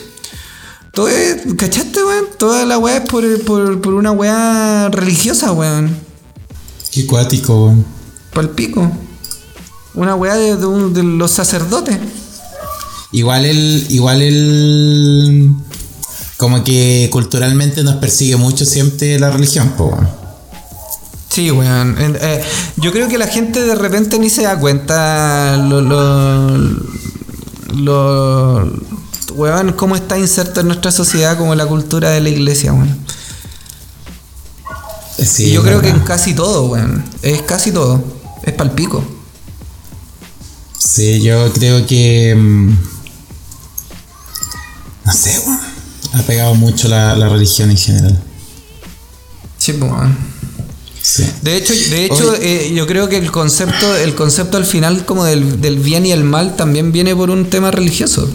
[0.94, 2.24] Todo es, ¿Cachaste, weón?
[2.38, 5.94] Toda la weá es por, por, por una weá religiosa, weón.
[6.90, 7.84] Qué cuático, weón.
[8.32, 8.90] Pal pico.
[9.92, 11.98] Una weá de, de un- de los sacerdotes.
[13.12, 13.84] Igual el.
[13.90, 15.50] Igual el.
[16.38, 20.23] Como que culturalmente nos persigue mucho siempre la religión, po, weón.
[21.34, 21.96] Sí, weón.
[21.98, 22.44] Eh,
[22.76, 26.48] yo creo que la gente de repente ni se da cuenta lo, lo,
[27.74, 28.72] lo-
[29.34, 32.96] weón, cómo está inserto en nuestra sociedad como la cultura de la iglesia, weón.
[35.18, 37.04] Sí, y yo creo que en casi todo, weón.
[37.22, 38.02] Es casi todo.
[38.42, 39.04] Es palpico.
[40.78, 42.34] Sí, yo creo que.
[42.36, 42.68] mm,
[45.06, 45.60] No sé, weón.
[46.12, 48.22] Ha pegado mucho la, la religión en general.
[49.58, 50.16] Sí, pues, weón.
[51.04, 51.30] Sí.
[51.42, 55.26] De hecho, de hecho eh, yo creo que el concepto, el concepto al final como
[55.26, 58.26] del, del bien y el mal también viene por un tema religioso.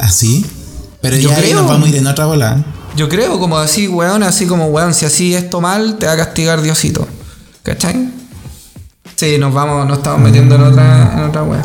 [0.00, 0.44] ¿Así?
[1.00, 1.60] Pero Yo ya ahí creo.
[1.60, 2.64] nos vamos a ir en otra bola.
[2.96, 6.16] Yo creo como así, weón, así como, weón, si así esto mal, te va a
[6.16, 7.06] castigar Diosito.
[7.62, 8.10] ¿Cachai?
[9.14, 11.62] Sí, nos vamos, nos estamos metiendo en otra, en otra weón.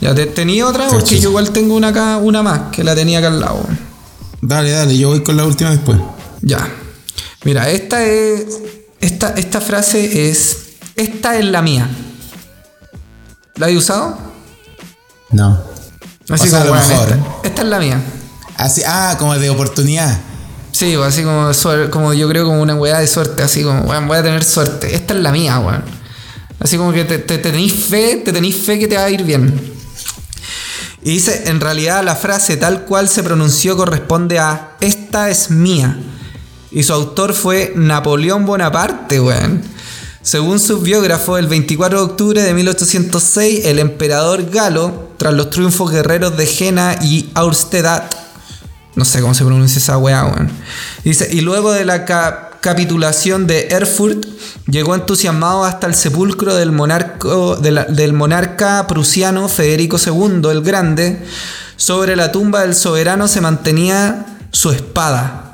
[0.00, 3.20] Ya te tenía otra, porque yo igual tengo una acá, una más, que la tenía
[3.20, 3.64] acá al lado.
[4.40, 5.96] Dale, dale, yo voy con la última después.
[6.40, 6.68] Ya.
[7.44, 8.44] Mira, esta es.
[9.00, 10.56] Esta, esta frase es.
[10.96, 11.88] Esta es la mía.
[13.56, 14.18] ¿La he usado?
[15.30, 15.60] No.
[16.28, 17.08] Así O sea, a lo mejor.
[17.08, 18.00] Esta, esta es la mía.
[18.56, 20.20] Así, ah, como de oportunidad.
[20.70, 21.50] Sí, o así como,
[21.90, 24.94] como yo creo como una weá de suerte, así como, weón, voy a tener suerte.
[24.94, 25.84] Esta es la mía, weón.
[26.60, 29.24] Así como que te, te tenéis fe, te tenéis fe que te va a ir
[29.24, 29.72] bien.
[31.02, 35.98] Y dice, en realidad la frase tal cual se pronunció corresponde a esta es mía.
[36.72, 39.62] Y su autor fue Napoleón Bonaparte, weón.
[40.22, 45.90] Según sus biógrafos, el 24 de octubre de 1806, el emperador galo, tras los triunfos
[45.90, 48.16] guerreros de Jena y Austerlitz,
[48.94, 50.50] No sé cómo se pronuncia esa weá, weón.
[51.04, 54.24] Dice, y luego de la ca- capitulación de Erfurt,
[54.68, 61.26] llegó entusiasmado hasta el sepulcro del, monarco, del monarca prusiano Federico II el Grande.
[61.76, 65.51] Sobre la tumba del soberano se mantenía su espada,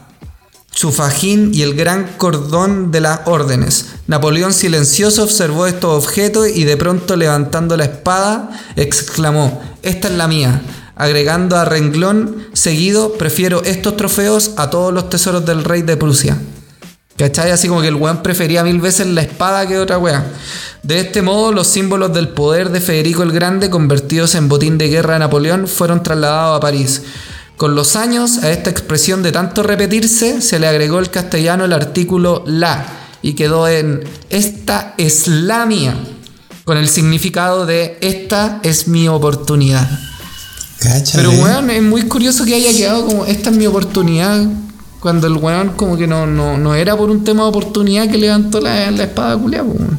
[0.71, 3.87] su fajín y el gran cordón de las órdenes.
[4.07, 10.29] Napoleón silencioso observó estos objetos y de pronto levantando la espada exclamó, esta es la
[10.29, 10.63] mía,
[10.95, 16.39] agregando a renglón seguido, prefiero estos trofeos a todos los tesoros del rey de Prusia.
[17.17, 17.51] ¿Cachai?
[17.51, 20.25] Así como que el weón prefería mil veces la espada que otra weá.
[20.85, 24.89] De este modo, los símbolos del poder de Federico el Grande, convertidos en botín de
[24.89, 27.03] guerra de Napoleón, fueron trasladados a París.
[27.59, 31.73] Con los años, a esta expresión de tanto repetirse, se le agregó el castellano el
[31.73, 32.87] artículo la
[33.21, 35.97] y quedó en esta es la mía,
[36.63, 39.91] con el significado de esta es mi oportunidad.
[40.79, 41.29] Cáchale.
[41.29, 44.47] Pero weón, es muy curioso que haya quedado como esta es mi oportunidad.
[45.01, 48.19] Cuando el weón como que no, no, no era por un tema de oportunidad que
[48.19, 49.99] levantó la, la espada culiada, weón.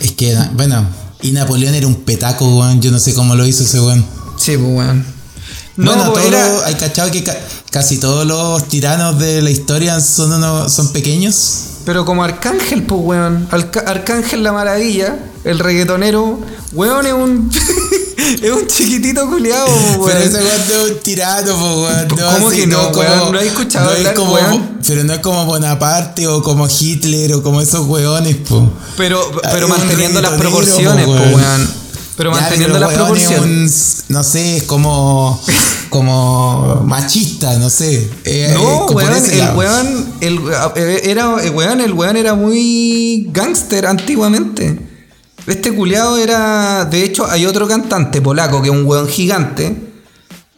[0.00, 0.88] Es que, bueno,
[1.22, 2.82] y Napoleón era un petaco, weón.
[2.82, 4.04] Yo no sé cómo lo hizo ese weón.
[4.36, 5.15] Sí, pues weón.
[5.76, 7.36] No, bueno, pues, era- los- hay cachado que ca-
[7.70, 11.60] casi todos los tiranos de la historia son, unos- son pequeños.
[11.84, 13.46] pero como Arcángel, pues weón.
[13.50, 16.40] Alca- Arcángel la maravilla, el reggaetonero,
[16.72, 17.50] weón es un.
[18.42, 20.22] es un chiquitito culiado, Pero weón.
[20.22, 22.08] ese weón no es un tirano, po, weón.
[22.08, 23.32] No, ¿Cómo así, que no, como- weón?
[23.32, 24.78] ¿No has escuchado es hablar, como- weón?
[24.86, 28.70] Pero no es como Bonaparte o como Hitler o como esos weones, po.
[28.96, 29.20] Pero,
[29.52, 31.34] pero manteniendo las proporciones, po, pues weón.
[31.34, 31.85] weón.
[32.16, 34.04] Pero Ya, manteniendo pero el proporciones.
[34.08, 35.40] un- no sé, es como,
[35.90, 38.08] como machista, no sé.
[38.24, 40.38] Eh, No, como por weón, el weón, el,
[40.76, 44.80] eh, era, eh, weón, el weón era muy gángster antiguamente.
[45.46, 49.76] Este culiado era, de hecho, hay otro cantante polaco que es un weón gigante.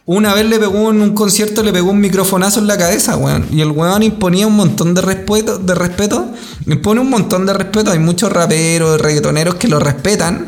[0.05, 3.45] Una vez le pegó en un concierto, le pegó un microfonazo en la cabeza, weón.
[3.51, 6.31] Y el weón imponía un montón de respeto, de respeto.
[6.65, 7.91] Impone un montón de respeto.
[7.91, 10.47] Hay muchos raperos, reggaetoneros que lo respetan.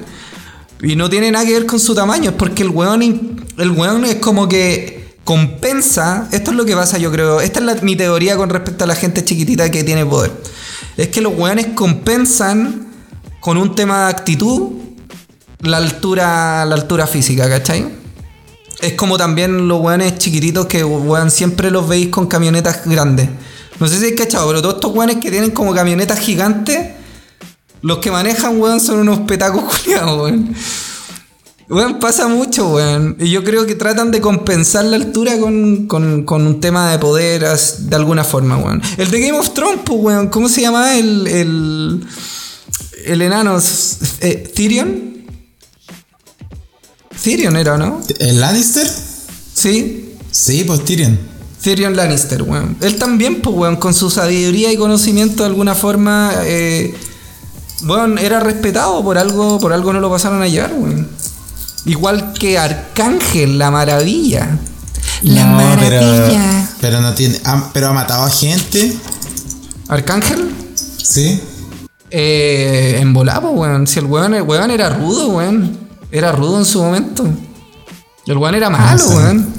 [0.82, 3.02] Y no tiene nada que ver con su tamaño, es porque el weón,
[3.58, 6.28] el weón es como que compensa.
[6.32, 7.42] Esto es lo que pasa, yo creo.
[7.42, 10.32] Esta es mi teoría con respecto a la gente chiquitita que tiene poder.
[10.98, 12.88] Es que los weones compensan
[13.40, 14.72] con un tema de actitud
[15.62, 17.86] la altura, la altura física, ¿cachai?
[18.82, 23.30] Es como también los weones chiquititos que weón, siempre los veis con camionetas grandes.
[23.80, 27.01] No sé si es cachado, pero todos estos weones que tienen como camionetas gigantes,
[27.82, 30.54] los que manejan, weón, son unos petacos culiados, weón.
[31.70, 33.16] Weón, pasa mucho, weón.
[33.20, 37.00] Y yo creo que tratan de compensar la altura con, con- con un tema de
[37.00, 38.82] poder as- de alguna forma, weón.
[38.98, 40.28] El de Game of Thrones, pues, weón.
[40.28, 42.06] ¿Cómo se llama el, el,
[43.06, 43.58] el enano?
[44.20, 45.12] Eh, ¿Tyrion?
[47.24, 48.02] Tyrion era, ¿no?
[48.20, 48.88] ¿El Lannister?
[49.54, 50.16] Sí.
[50.32, 51.18] Sí, pues Tyrion.
[51.64, 52.76] Tyrion Lannister, weón.
[52.82, 56.94] Él también, pues, weón, con su sabiduría y conocimiento de alguna forma, eh,
[57.84, 61.08] weón, era respetado por algo, por algo no lo pasaron a llevar, weón.
[61.86, 64.58] Igual que Arcángel, la maravilla.
[65.24, 65.88] La No, maravilla.
[66.30, 67.40] Pero, pero no tiene.
[67.46, 68.96] ha- pero ha matado a gente.
[69.88, 70.52] ¿Arcángel?
[70.76, 71.42] Sí.
[72.10, 73.88] Eh, en volado, weón.
[73.88, 75.78] Si el weón, el weón era rudo, weón.
[76.12, 77.26] Era rudo en su momento.
[78.26, 79.16] Y el weón era malo, sé.
[79.16, 79.54] weón.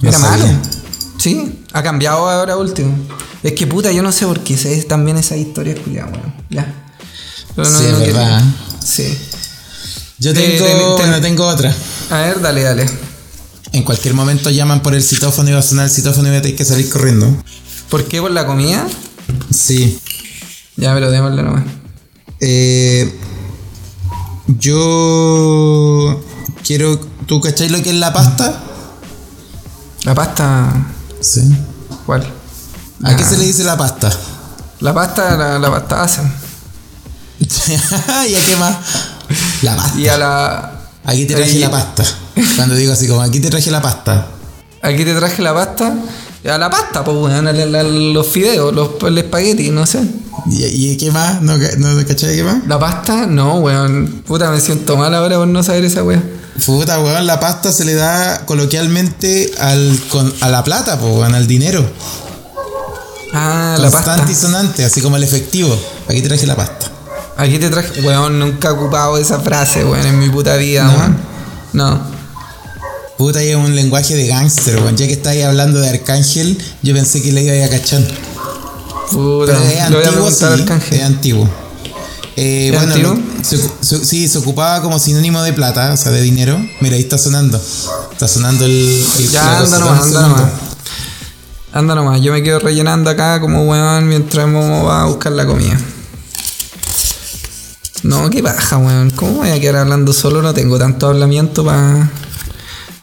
[0.00, 0.44] No Era malo.
[1.18, 2.94] Sí, ha cambiado ahora último.
[3.42, 6.34] Es que puta, yo no sé por qué sé también esa historia culiada, weón.
[6.50, 6.74] Ya.
[7.54, 8.42] Pero Sí, es quiero- verdad.
[8.84, 9.18] Sí.
[10.18, 10.64] Yo Te- tengo.
[10.66, 11.74] te- te- bueno, tengo otra.
[12.10, 12.86] A ver, dale, dale.
[13.72, 16.38] En cualquier momento llaman por el citófono y va a sonar el citófono y voy
[16.38, 17.36] a tener que salir corriendo.
[17.90, 18.86] ¿Por qué por la comida?
[19.54, 19.98] Sí.
[20.76, 21.64] Ya, pero démosle nomás.
[22.40, 23.14] Eh,
[24.46, 26.22] yo
[26.64, 26.98] quiero.
[27.26, 28.62] ¿Tú cacháis lo que es la pasta?
[30.04, 30.86] La pasta.
[31.20, 31.42] Sí.
[32.06, 32.24] ¿Cuál?
[33.04, 34.10] ¿A qué Ah, se le dice la pasta?
[34.80, 36.22] La pasta, la, la pasta asa.
[38.28, 38.76] ¿Y a qué más?
[39.62, 39.98] La pasta.
[39.98, 40.72] Y a la.
[41.04, 42.04] Aquí te traje Ahí- la pasta.
[42.56, 44.26] Cuando digo así como aquí te traje la pasta.
[44.82, 45.94] Aquí te traje la pasta.
[46.48, 47.46] A la pasta, pues, weón.
[47.48, 50.00] a la- la- los fideos, los, el espagueti, no sé.
[50.48, 51.42] ¿Y, y qué más?
[51.42, 52.58] ¿No, no cachai qué más?
[52.68, 54.22] La pasta, no, weón.
[54.26, 56.24] Puta, me siento mal ahora por no saber esa weón.
[56.64, 61.34] Puta, weón, la pasta se le da coloquialmente al, con- a la plata, pues, weón,
[61.34, 61.84] al dinero.
[63.32, 64.04] Ah, la pasta.
[64.14, 65.76] Constante y sonante, así como el efectivo.
[66.08, 66.90] Aquí te traje la pasta.
[67.36, 68.00] Aquí te traje.
[68.02, 70.92] Weón, nunca he ocupado esa frase, weón, en mi puta vida, ¿No?
[70.98, 71.16] weón.
[71.72, 72.00] No.
[73.18, 74.96] Puta, y es un lenguaje de gángster, weón.
[74.96, 78.02] Ya que estáis hablando de Arcángel, yo pensé que le iba a ir a cachar.
[79.10, 80.96] Puta, Pero es voy a antiguo, preguntar sí, al canje.
[80.96, 81.48] es antiguo.
[82.36, 83.14] Eh, ¿Es bueno, antiguo?
[83.14, 86.58] lo- Se, se- sí, se ocupaba como sinónimo de plata, o sea, de dinero.
[86.80, 87.60] Mira, ahí está sonando.
[88.12, 89.06] Está sonando el.
[89.18, 90.42] el Ya, anda nomás, anda nomás.
[91.76, 95.44] Anda nomás, yo me quedo rellenando acá como weón mientras Momo va a buscar la
[95.46, 95.78] comida.
[98.02, 99.10] No, qué baja, weón.
[99.10, 100.40] ¿Cómo voy a quedar hablando solo?
[100.40, 102.08] No tengo tanto hablamiento para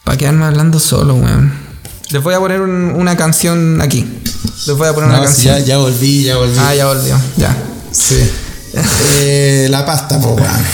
[0.03, 1.53] pa quedarme hablando solo, weón.
[2.09, 4.07] Les voy a poner un- una canción aquí.
[4.65, 5.55] Les voy a poner una canción.
[5.59, 6.57] ya, ya volví, ya volví.
[6.59, 7.15] Ah, ya volvió.
[7.37, 7.55] Ya.
[7.91, 8.17] Sí.
[9.21, 10.65] Eh, la pasta, po, weón.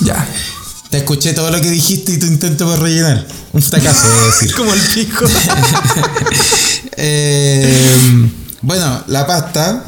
[0.00, 0.26] Ya.
[0.94, 3.26] Te escuché todo lo que dijiste y tu intento por rellenar.
[3.52, 4.54] Un fracaso, debo decir.
[4.56, 5.26] Como el pico.
[6.96, 8.30] Eh,
[8.62, 9.82] bueno, la pasta.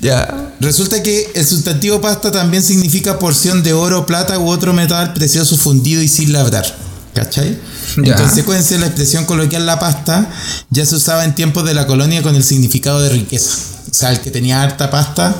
[0.00, 0.52] ya.
[0.60, 5.56] Resulta que el sustantivo pasta también significa porción de oro, plata u otro metal precioso
[5.56, 6.66] fundido y sin labrar.
[7.14, 7.58] ¿Cachai?
[8.04, 8.12] Ya.
[8.12, 10.30] En consecuencia, la expresión coloquial la pasta
[10.68, 13.56] ya se usaba en tiempos de la colonia con el significado de riqueza.
[13.90, 15.34] O sea, el que tenía harta pasta.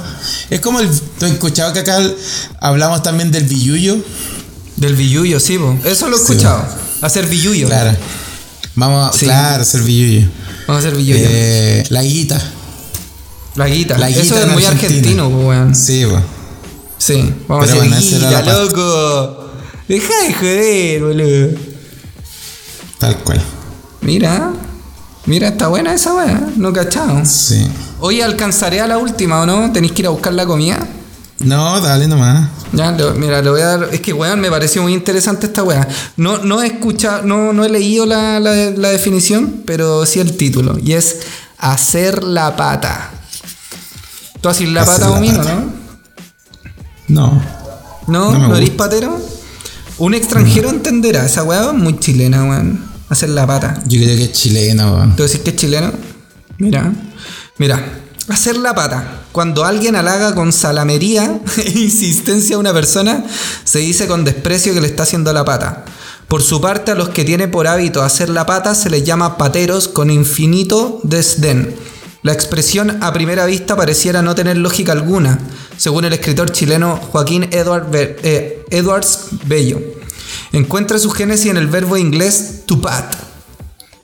[0.48, 0.88] Es como el.
[0.88, 1.98] ¿Tú has escuchado que acá
[2.60, 4.02] hablamos también del billuyo?
[4.78, 5.76] Del billuyo, sí, po.
[5.84, 6.64] Eso lo he Sí, escuchado.
[7.02, 7.66] Hacer billuyo.
[7.66, 7.96] Claro.
[8.74, 9.12] Vamos a.
[9.18, 9.26] Sí.
[9.26, 10.28] Claro, hacer billuyo.
[10.66, 11.24] Vamos a hacer billuyo.
[11.28, 12.40] Eh, la guita.
[13.56, 13.98] la guita.
[13.98, 14.98] la Eso guita es en muy Argentina.
[15.22, 15.74] argentino, weón.
[15.74, 16.22] Sí, pues.
[16.98, 18.62] Sí, vamos Pero a bueno, hacer guita, pasta.
[18.64, 19.50] loco.
[19.88, 21.58] Deja de joder, boludo.
[22.98, 23.40] Tal cual.
[24.00, 24.52] Mira,
[25.26, 27.22] mira, está buena esa weá, no cachado.
[27.24, 27.66] Sí.
[28.00, 29.72] Oye, alcanzaré a la última o no?
[29.72, 30.86] ¿Tenéis que ir a buscar la comida?
[31.40, 32.48] No, dale nomás.
[32.72, 33.88] Ya, lo- mira, le voy a dar.
[33.92, 35.86] Es que, weón, me pareció muy interesante esta weá.
[36.16, 40.36] No, no he escuchado, no, no he leído la, la, la definición, pero sí el
[40.36, 40.76] título.
[40.82, 41.20] Y es
[41.58, 43.10] hacer la pata.
[44.40, 45.54] ¿Tú haces la Hacer pata, la Omino, pata.
[45.54, 45.72] no?
[47.08, 47.42] No.
[48.08, 48.32] ¿No?
[48.32, 49.18] No ¿No, eres patero?
[49.98, 51.24] Un extranjero entenderá.
[51.24, 52.84] Esa weá es muy chilena, weón.
[53.08, 53.80] Hacer la pata.
[53.86, 55.16] Yo creo que es chileno, weón.
[55.16, 55.92] ¿Tú decís que es chileno?
[56.58, 56.92] Mira,
[57.58, 58.00] mira.
[58.28, 59.22] Hacer la pata.
[59.32, 63.24] Cuando alguien halaga con salamería e insistencia a una persona,
[63.64, 65.84] se dice con desprecio que le está haciendo la pata.
[66.28, 69.38] Por su parte, a los que tiene por hábito hacer la pata se les llama
[69.38, 71.74] pateros con infinito desdén.
[72.22, 75.38] La expresión a primera vista pareciera no tener lógica alguna,
[75.78, 79.80] según el escritor chileno Joaquín Edward eh, Edwards Bello.
[80.52, 83.14] Encuentra su génesis en el verbo inglés to pat,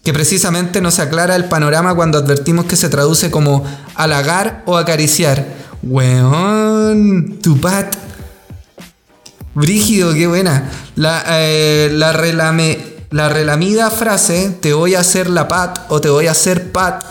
[0.05, 3.64] que precisamente nos aclara el panorama cuando advertimos que se traduce como
[3.95, 5.47] halagar o acariciar.
[5.83, 7.97] Weón, tu pat.
[9.55, 10.71] Brígido, qué buena.
[10.95, 11.90] La, eh,
[13.11, 17.03] relamida frase, te voy a hacer la pat o te voy a hacer pat,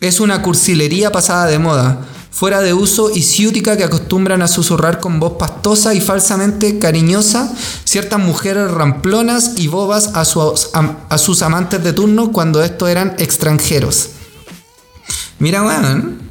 [0.00, 1.98] es una cursilería pasada de moda,
[2.34, 7.54] fuera de uso y ciútica que acostumbran a susurrar con voz pastosa y falsamente cariñosa
[7.84, 13.14] ciertas mujeres ramplonas y bobas a sus, a sus amantes de turno cuando estos eran
[13.18, 14.08] extranjeros.
[15.38, 16.24] Mira, weón.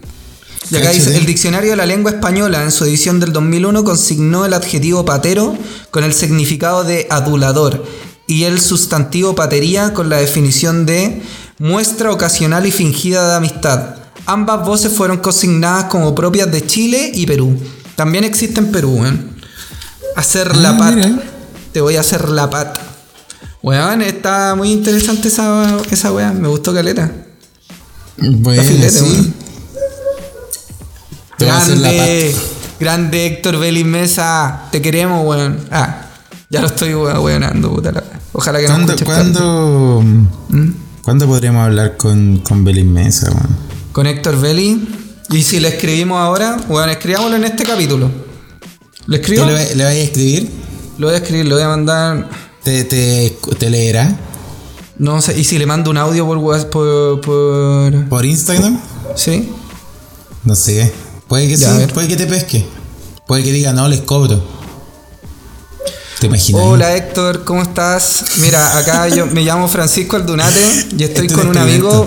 [0.70, 4.46] Y acá dice, el diccionario de la lengua española en su edición del 2001 consignó
[4.46, 5.56] el adjetivo patero
[5.92, 7.86] con el significado de adulador
[8.28, 11.22] y el sustantivo patería con la definición de
[11.60, 14.03] muestra ocasional y fingida de amistad.
[14.26, 17.58] Ambas voces fueron consignadas como propias de Chile y Perú.
[17.96, 19.36] También existe en Perú, weón.
[20.16, 20.94] Hacer la Ah, pat.
[20.96, 21.20] mira.
[21.72, 22.78] Te voy a hacer la pat.
[23.62, 26.32] Weón, está muy interesante esa, esa weá.
[26.32, 27.12] Me gustó caleta.
[28.18, 29.04] Bueno, Está filete, sí.
[29.04, 29.34] weón.
[31.38, 32.36] Te voy a hacer la Grande,
[32.80, 35.60] grande Héctor Vélez Mesa, te queremos, weón.
[35.72, 36.06] Ah,
[36.50, 38.04] ya lo estoy we- weonando, puta la.
[38.34, 40.02] Ojalá que no ¿Cuándo, escuches ¿cuándo,
[40.50, 40.70] ¿Mm?
[41.04, 43.73] ¿cuándo podremos hablar con, con Belín Mesa, weón?
[43.94, 44.78] Con Héctor Vélez.
[45.30, 48.12] Y si le escribimos ahora, weón, escribámoslo en este capítulo.
[49.08, 49.46] ¿Le ¿Tú escribo?
[49.46, 50.50] le, va- le vas a escribir?
[50.98, 52.30] Lo voy a escribir, lo voy a mandar.
[52.64, 54.16] ¿Te, te, te leerá?
[54.98, 57.22] No sé, y si le mando un audio por WhatsApp, por.
[57.22, 58.80] por ¿Por Instagram?
[59.16, 59.50] ¿Sí?
[60.44, 60.94] No sé.
[61.28, 62.66] Puede que Ya, sí, puede que te pesque.
[63.28, 64.44] Puede que diga, no, les cobro.
[66.20, 66.62] ¿Te imaginas?
[66.64, 68.26] Hola Héctor, ¿cómo estás?
[68.38, 72.06] Mira, acá yo me llamo Francisco Aldunate y estoy Este con un amigo,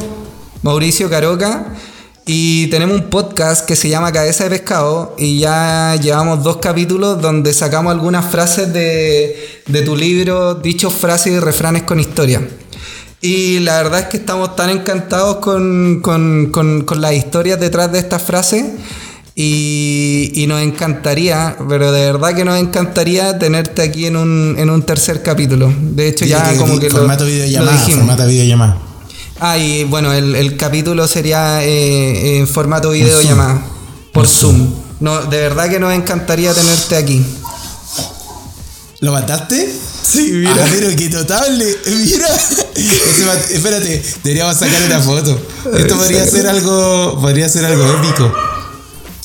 [0.67, 1.65] Mauricio Caroca,
[2.27, 7.23] y tenemos un podcast que se llama Cabeza de Pescado y ya llevamos dos capítulos
[7.23, 12.43] donde sacamos algunas frases de, de tu libro, dichos frases y refranes con historia.
[13.21, 17.93] Y la verdad es que estamos tan encantados con, con, con, con las historias detrás
[17.93, 18.65] de estas frases.
[19.37, 24.71] Y, y nos encantaría, pero de verdad que nos encantaría tenerte aquí en un, en
[24.71, 25.73] un tercer capítulo.
[25.79, 28.07] De hecho, ya como que lo, formato lo videollamada, dijimos.
[28.07, 28.86] formato videollamada.
[29.41, 33.63] Ah, y bueno, el, el capítulo sería eh, en formato videollamada.
[34.13, 34.73] Por Zoom.
[35.01, 37.25] No, de verdad que nos encantaría tenerte aquí.
[39.01, 39.71] ¿Lo mataste?
[40.03, 41.67] Sí, Ah, pero qué notable.
[41.87, 42.29] Mira.
[42.77, 45.39] Ese ma- espérate, deberíamos sacar una foto.
[45.75, 47.19] Esto podría ser algo.
[47.21, 48.33] Podría ser algo épico.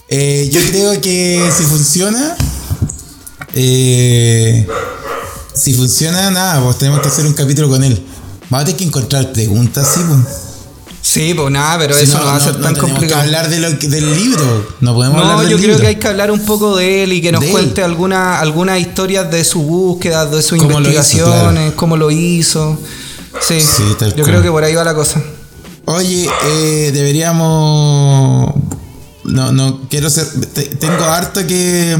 [0.09, 2.35] Eh, yo creo que si funciona.
[3.53, 4.67] Eh,
[5.53, 8.05] si funciona, nada, pues tenemos que hacer un capítulo con él.
[8.51, 10.19] Vamos a tener que encontrar preguntas, sí, pues.
[11.03, 13.07] Sí, pues nada, pero eso no, va a ser tan complicado.
[13.07, 14.67] que hablar de lo que- del libro.
[14.81, 15.81] No podemos hablar No, del yo creo libro.
[15.81, 18.79] que hay que hablar un poco de él y que nos De cuente alguna, algunas
[18.79, 22.77] historias de su búsqueda, de sus Cómo lo hizo, investigaciones, cómo lo hizo.
[23.41, 23.57] Sí,
[23.89, 24.13] yo cual.
[24.13, 25.19] creo que por ahí va la cosa.
[25.85, 28.53] Oye, eh, deberíamos.
[29.23, 30.27] No, no quiero ser.
[30.53, 31.97] te- tengo harto que.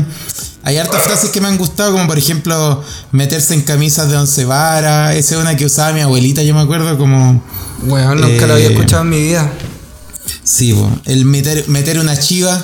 [0.64, 4.46] Hay hartas frases que me han gustado, como por ejemplo, meterse en camisas de once
[4.46, 5.16] varas.
[5.16, 7.44] Esa es una que usaba mi abuelita, yo me acuerdo, como.
[7.84, 9.52] Bueno, nunca lo había Eh, escuchado en mi vida.
[10.44, 12.64] Sí, po, el meter, meter una chiva,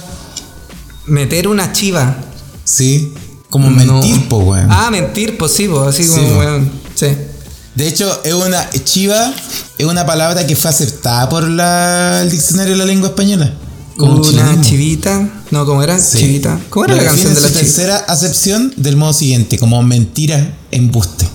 [1.08, 2.18] Meter una chiva.
[2.64, 3.14] sí.
[3.50, 3.78] Como No.
[4.02, 4.68] mentir, po, weón.
[4.70, 6.40] Ah, mentir, pues sí, pues así Sí, como, po.
[6.40, 6.70] weón.
[6.96, 7.08] Sí.
[7.76, 9.34] De hecho, es una chiva,
[9.78, 13.54] es una palabra que fue aceptada por la, el diccionario de la lengua española.
[13.96, 14.64] Como Una chivismo.
[14.64, 15.30] chivita.
[15.52, 15.98] No, ¿cómo era?
[16.00, 16.20] Sí.
[16.20, 16.60] Chivita.
[16.70, 17.60] ¿Cómo era Lo la canción de la chiva?
[17.60, 21.26] tercera acepción del modo siguiente, como mentira, embuste.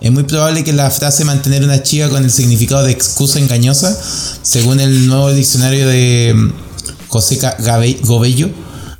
[0.00, 3.96] Es muy probable que la frase mantener una chiva con el significado de excusa engañosa,
[4.42, 6.52] según el nuevo diccionario de mm,
[7.08, 7.40] José
[8.02, 8.48] Gobello,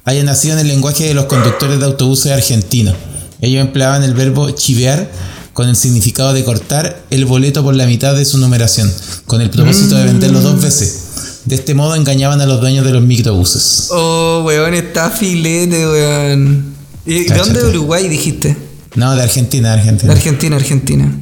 [0.05, 2.97] haya nacido en el lenguaje de los conductores de autobuses argentinos.
[3.41, 5.09] Ellos empleaban el verbo chivear
[5.53, 8.93] con el significado de cortar el boleto por la mitad de su numeración,
[9.27, 11.08] con el propósito de venderlo dos veces.
[11.49, 13.89] De este modo engañaban a los dueños de los microbuses.
[13.91, 16.75] Oh, weón, está filete, weón.
[17.07, 18.55] ¿Y dónde de Uruguay dijiste?
[18.97, 20.13] No, de Argentina, de De Argentina.
[20.13, 21.19] Argentina, Argentina.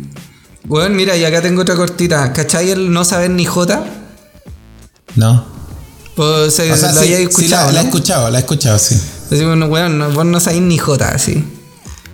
[0.68, 2.32] Weón, mira, y acá tengo otra cortita.
[2.32, 3.84] ¿Cachai el no saber ni J?
[5.14, 5.44] No.
[6.16, 7.66] Pues se O sea, lo sí, sí escuchado.
[7.68, 8.96] la, la he escuchado, la he escuchado, sí.
[9.30, 11.44] Así, bueno, weón, no- vos no sabéis ni J, así.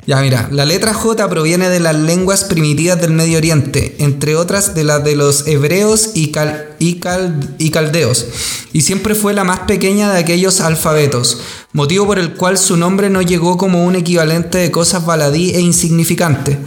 [0.04, 4.74] Ya, mira, la letra J proviene de las lenguas primitivas del Medio Oriente, entre otras
[4.74, 8.26] de las de los hebreos y, cal- y, cal- y caldeos,
[8.72, 11.38] y siempre fue la más pequeña de aquellos alfabetos,
[11.72, 15.60] motivo por el cual su nombre no llegó como un equivalente de cosas baladí e
[15.60, 16.58] insignificante.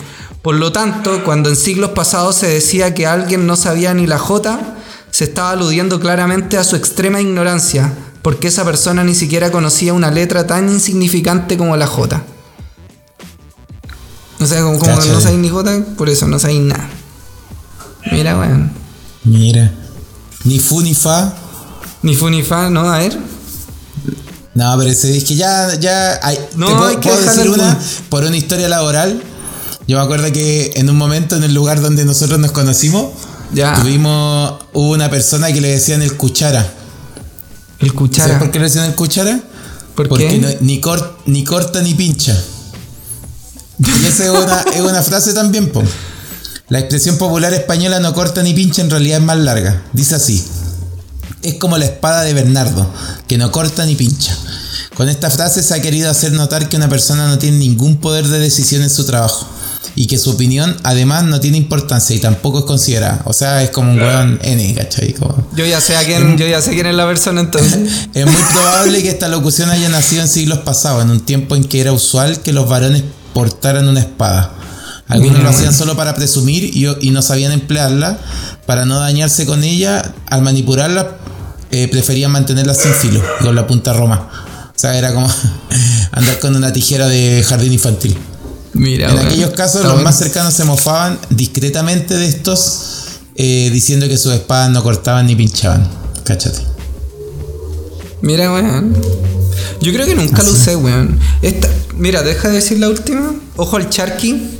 [0.41, 4.17] Por lo tanto, cuando en siglos pasados se decía que alguien no sabía ni la
[4.17, 4.75] J,
[5.11, 10.09] se estaba aludiendo claramente a su extrema ignorancia, porque esa persona ni siquiera conocía una
[10.09, 12.23] letra tan insignificante como la J.
[14.46, 16.88] O sea, como, como no sabéis ni J, por eso no sabéis nada.
[18.12, 18.72] Mira, weón.
[19.24, 19.72] Mira.
[20.43, 21.34] Ni fu ni fa.
[22.04, 22.82] Ni fu ni fa, ¿no?
[22.91, 23.18] A ver.
[24.54, 27.50] No, pero ese- es que ya, ya hay, No, te puedo, hay que puedo decir
[27.50, 27.80] una
[28.10, 29.22] por una historia laboral.
[29.88, 33.12] Yo me acuerdo que en un momento en el lugar donde nosotros nos conocimos,
[33.54, 33.74] Ya.
[33.76, 36.62] tuvimos, hubo una persona que le decían el cuchara.
[37.80, 38.39] El ¿Sabes cuchara.
[38.39, 39.39] por qué le decían el cuchara?
[39.96, 40.38] ¿Por Porque qué?
[40.38, 42.38] no- ni, cor- ni corta ni pincha.
[43.80, 45.84] Y esa es una, es una frase también, po.
[46.69, 49.84] La expresión popular española no corta ni pincha en realidad es más larga.
[49.93, 50.43] Dice así.
[51.43, 52.91] Es como la espada de Bernardo,
[53.28, 54.36] que no corta ni pincha.
[54.95, 58.28] Con esta frase se ha querido hacer notar que una persona no tiene ningún poder
[58.28, 59.47] de decisión en su trabajo.
[59.97, 63.21] Y que su opinión además no tiene importancia y tampoco es considerada.
[63.26, 65.13] O sea, es como un weón N, ¿cachai?
[65.13, 67.78] Como- Yo ya sé a quién, yo ya sé quién es la persona entonces.
[68.13, 71.63] es muy probable que esta locución haya nacido en siglos pasados, en un tiempo en
[71.63, 73.03] que era usual que los varones
[73.36, 74.53] portaran una espada.
[75.09, 78.17] Algunos lo hacían solo para presumir y, y no sabían emplearla,
[78.65, 81.17] para no dañarse con ella, al manipularla
[81.69, 84.29] eh, preferían mantenerla sin filo, con la punta roma.
[84.69, 85.29] O sea, era como
[86.11, 88.17] andar con una tijera de jardín infantil.
[88.71, 90.05] Mira, En aquellos casos, los bueno.
[90.05, 95.36] más cercanos se mofaban discretamente de estos, eh, diciendo que sus espadas no cortaban ni
[95.36, 95.86] pinchaban.
[96.23, 96.61] Cáchate.
[98.21, 98.95] Mira, weón.
[99.81, 101.19] Yo creo que nunca lo usé, weón.
[101.41, 103.34] Esta, mira, deja de decir la última.
[103.56, 104.60] Ojo al charqui.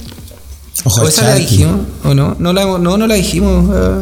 [0.84, 1.82] Ojo ¿O al esa la dijimos?
[2.04, 2.36] ¿O no?
[2.40, 3.70] No, la, no, no la dijimos.
[3.74, 4.02] ah.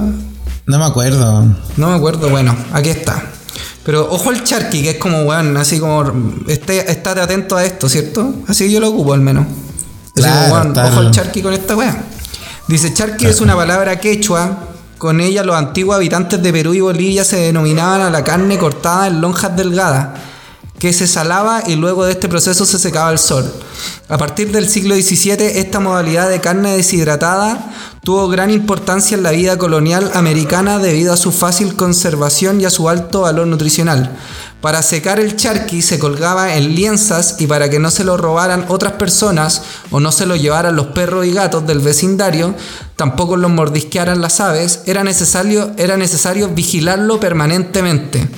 [0.65, 1.43] No me acuerdo.
[1.77, 3.21] No me acuerdo, bueno, aquí está.
[3.85, 6.05] Pero ojo al charqui, que es como, weón, así como,
[6.47, 8.33] esté, estate atento a esto, ¿cierto?
[8.47, 9.45] Así yo lo ocupo al menos.
[10.15, 12.03] Como, ojo al charqui con esta weá.
[12.67, 14.69] Dice, charqui es una palabra quechua.
[14.97, 19.07] Con ella los antiguos habitantes de Perú y Bolivia se denominaban a la carne cortada
[19.07, 20.17] en lonjas delgadas,
[20.79, 23.51] que se salaba y luego de este proceso se secaba al sol.
[24.09, 27.71] A partir del siglo XVII, esta modalidad de carne deshidratada
[28.03, 32.69] tuvo gran importancia en la vida colonial americana debido a su fácil conservación y a
[32.69, 34.11] su alto valor nutricional.
[34.63, 38.65] Para secar el charqui se colgaba en lienzas y para que no se lo robaran
[38.69, 39.61] otras personas
[39.91, 42.55] o no se lo llevaran los perros y gatos del vecindario,
[42.95, 48.29] tampoco los mordisquearan las aves, era necesario, era necesario vigilarlo permanentemente.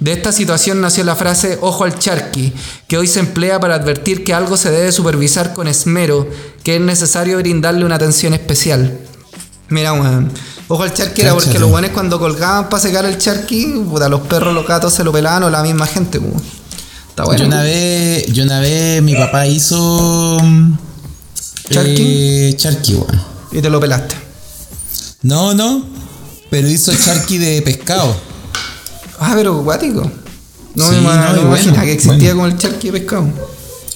[0.00, 2.52] De esta situación nació la frase ojo al charqui,
[2.86, 6.28] que hoy se emplea para advertir que algo se debe supervisar con esmero,
[6.62, 8.98] que es necesario brindarle una atención especial.
[9.68, 10.30] Mira, weón.
[10.68, 14.20] Ojo al charqui era porque los weones cuando colgaban para secar el charqui, puta, los
[14.22, 16.42] perros, los gatos se lo pelaban o la misma gente, weón.
[17.10, 17.40] Está bueno.
[17.40, 20.36] Yo una vez, yo una vez mi papá hizo
[21.70, 21.96] ¿Charqui?
[22.50, 23.20] eh, charqui, weón.
[23.52, 24.14] Y te lo pelaste.
[25.22, 25.84] No, no,
[26.50, 28.14] pero hizo charqui de pescado.
[29.18, 30.10] Ah, pero guático.
[30.74, 32.34] No Sí, me, no, me bueno, imaginaba que existía bueno.
[32.34, 33.26] como el charqui de pescado.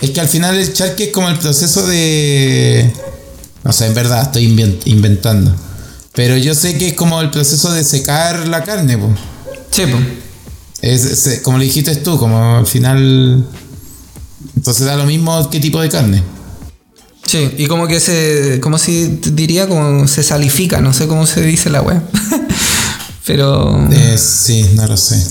[0.03, 2.93] Es que al final el charqui es como el proceso de.
[3.65, 5.55] No sé, en verdad, estoy invent- inventando.
[6.15, 9.13] Pero yo sé que es como el proceso de secar la carne, pues.
[9.71, 10.05] Sí, pues.
[10.83, 13.47] Es, es- como lo dijiste tú, como al final.
[14.57, 16.23] Entonces da lo mismo qué tipo de carne.
[17.25, 18.59] Sí, y como que se.
[18.61, 19.69] ¿Cómo se diría?
[19.69, 22.03] Como se salifica, no sé cómo se dice la web.
[23.27, 23.89] pero.
[23.93, 25.25] Eh, sí, no lo sé.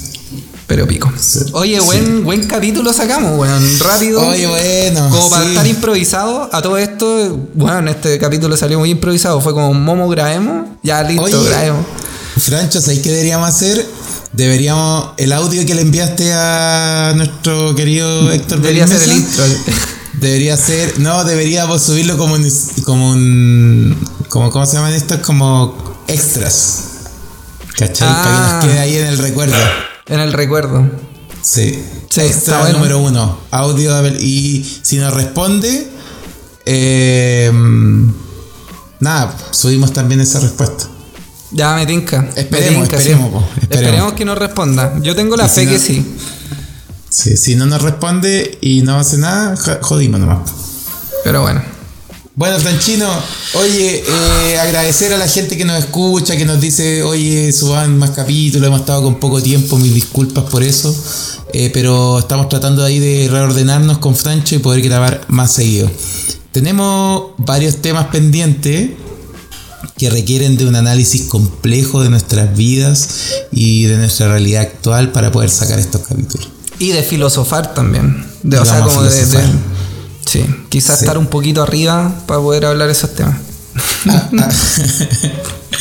[0.71, 1.11] Pero pico.
[1.51, 1.85] Oye, Sí.
[1.85, 3.79] buen, buen capítulo sacamos, weón.
[3.79, 4.25] Rápido.
[4.25, 5.09] Oye, bueno.
[5.09, 5.49] Como para sí.
[5.49, 9.41] estar improvisado, a todo esto, bueno, este capítulo salió muy improvisado.
[9.41, 11.85] Fue como Momo grabemos, ya listo, Oye, grabemos.
[12.39, 13.85] Francho, ¿sabes qué deberíamos hacer?
[14.31, 15.09] Deberíamos.
[15.17, 19.43] El audio que le enviaste a nuestro querido Héctor Debería ser el intro.
[20.21, 21.01] Debería ser.
[21.01, 22.49] No, deberíamos subirlo como un.
[22.85, 23.97] Como un.
[24.29, 25.17] Como, ¿Cómo se llaman estos?
[25.19, 25.75] Como
[26.07, 26.83] extras.
[27.77, 28.07] ¿Cachai?
[28.07, 28.53] Para que Ah.
[28.61, 29.55] nos quede ahí en el recuerdo.
[30.11, 30.87] En el recuerdo.
[31.41, 31.83] Sí.
[32.09, 32.77] Sí, está bueno.
[32.77, 33.39] número uno.
[33.49, 34.05] Audio.
[34.19, 35.87] Y si nos responde.
[36.65, 37.51] eh,
[38.99, 40.85] nada, subimos también esa respuesta.
[41.51, 42.21] Ya me tinca.
[42.21, 43.33] me Esperemos, tinca, esperemos, sí.
[43.33, 43.69] po, esperemos.
[43.85, 44.99] Esperemos que nos responda.
[45.01, 46.05] Yo tengo la Y si fe no- que sí.
[47.09, 50.49] Sí, si no nos responde y no hace nada, jodimos nomás.
[51.25, 51.61] Pero bueno.
[52.41, 53.07] Bueno, Franchino,
[53.53, 58.09] oye, eh, agradecer a la gente que nos escucha, que nos dice, oye, suban más
[58.09, 60.91] capítulos, hemos estado con poco tiempo, mis disculpas por eso,
[61.53, 65.91] eh, pero estamos tratando ahí de reordenarnos con Francho y poder grabar más seguido.
[66.51, 68.89] Tenemos varios temas pendientes
[69.99, 73.07] que requieren de un análisis complejo de nuestras vidas
[73.51, 76.49] y de nuestra realidad actual para poder sacar estos capítulos.
[76.79, 78.25] Y de filosofar también.
[78.41, 79.11] De, o sea, como de.
[80.25, 81.05] Sí, quizás Sí.
[81.05, 83.35] estar un poquito arriba para poder hablar esos temas.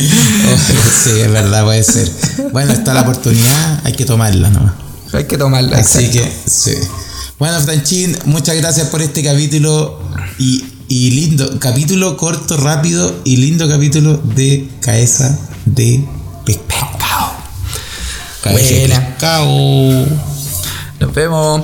[0.03, 0.57] Oh,
[1.05, 2.11] sí, es verdad, puede ser.
[2.53, 4.73] Bueno, está la oportunidad, hay que tomarla nomás.
[5.13, 5.77] Hay que tomarla.
[5.79, 6.31] Así exacto.
[6.45, 6.75] que, sí.
[7.39, 10.01] Bueno, Franchín, muchas gracias por este capítulo
[10.39, 15.37] y, y lindo, capítulo corto, rápido y lindo capítulo de cabeza
[15.67, 16.03] de
[16.47, 17.33] pescado.
[18.43, 20.07] Cabeza de pescado.
[21.01, 21.63] Nos vemos.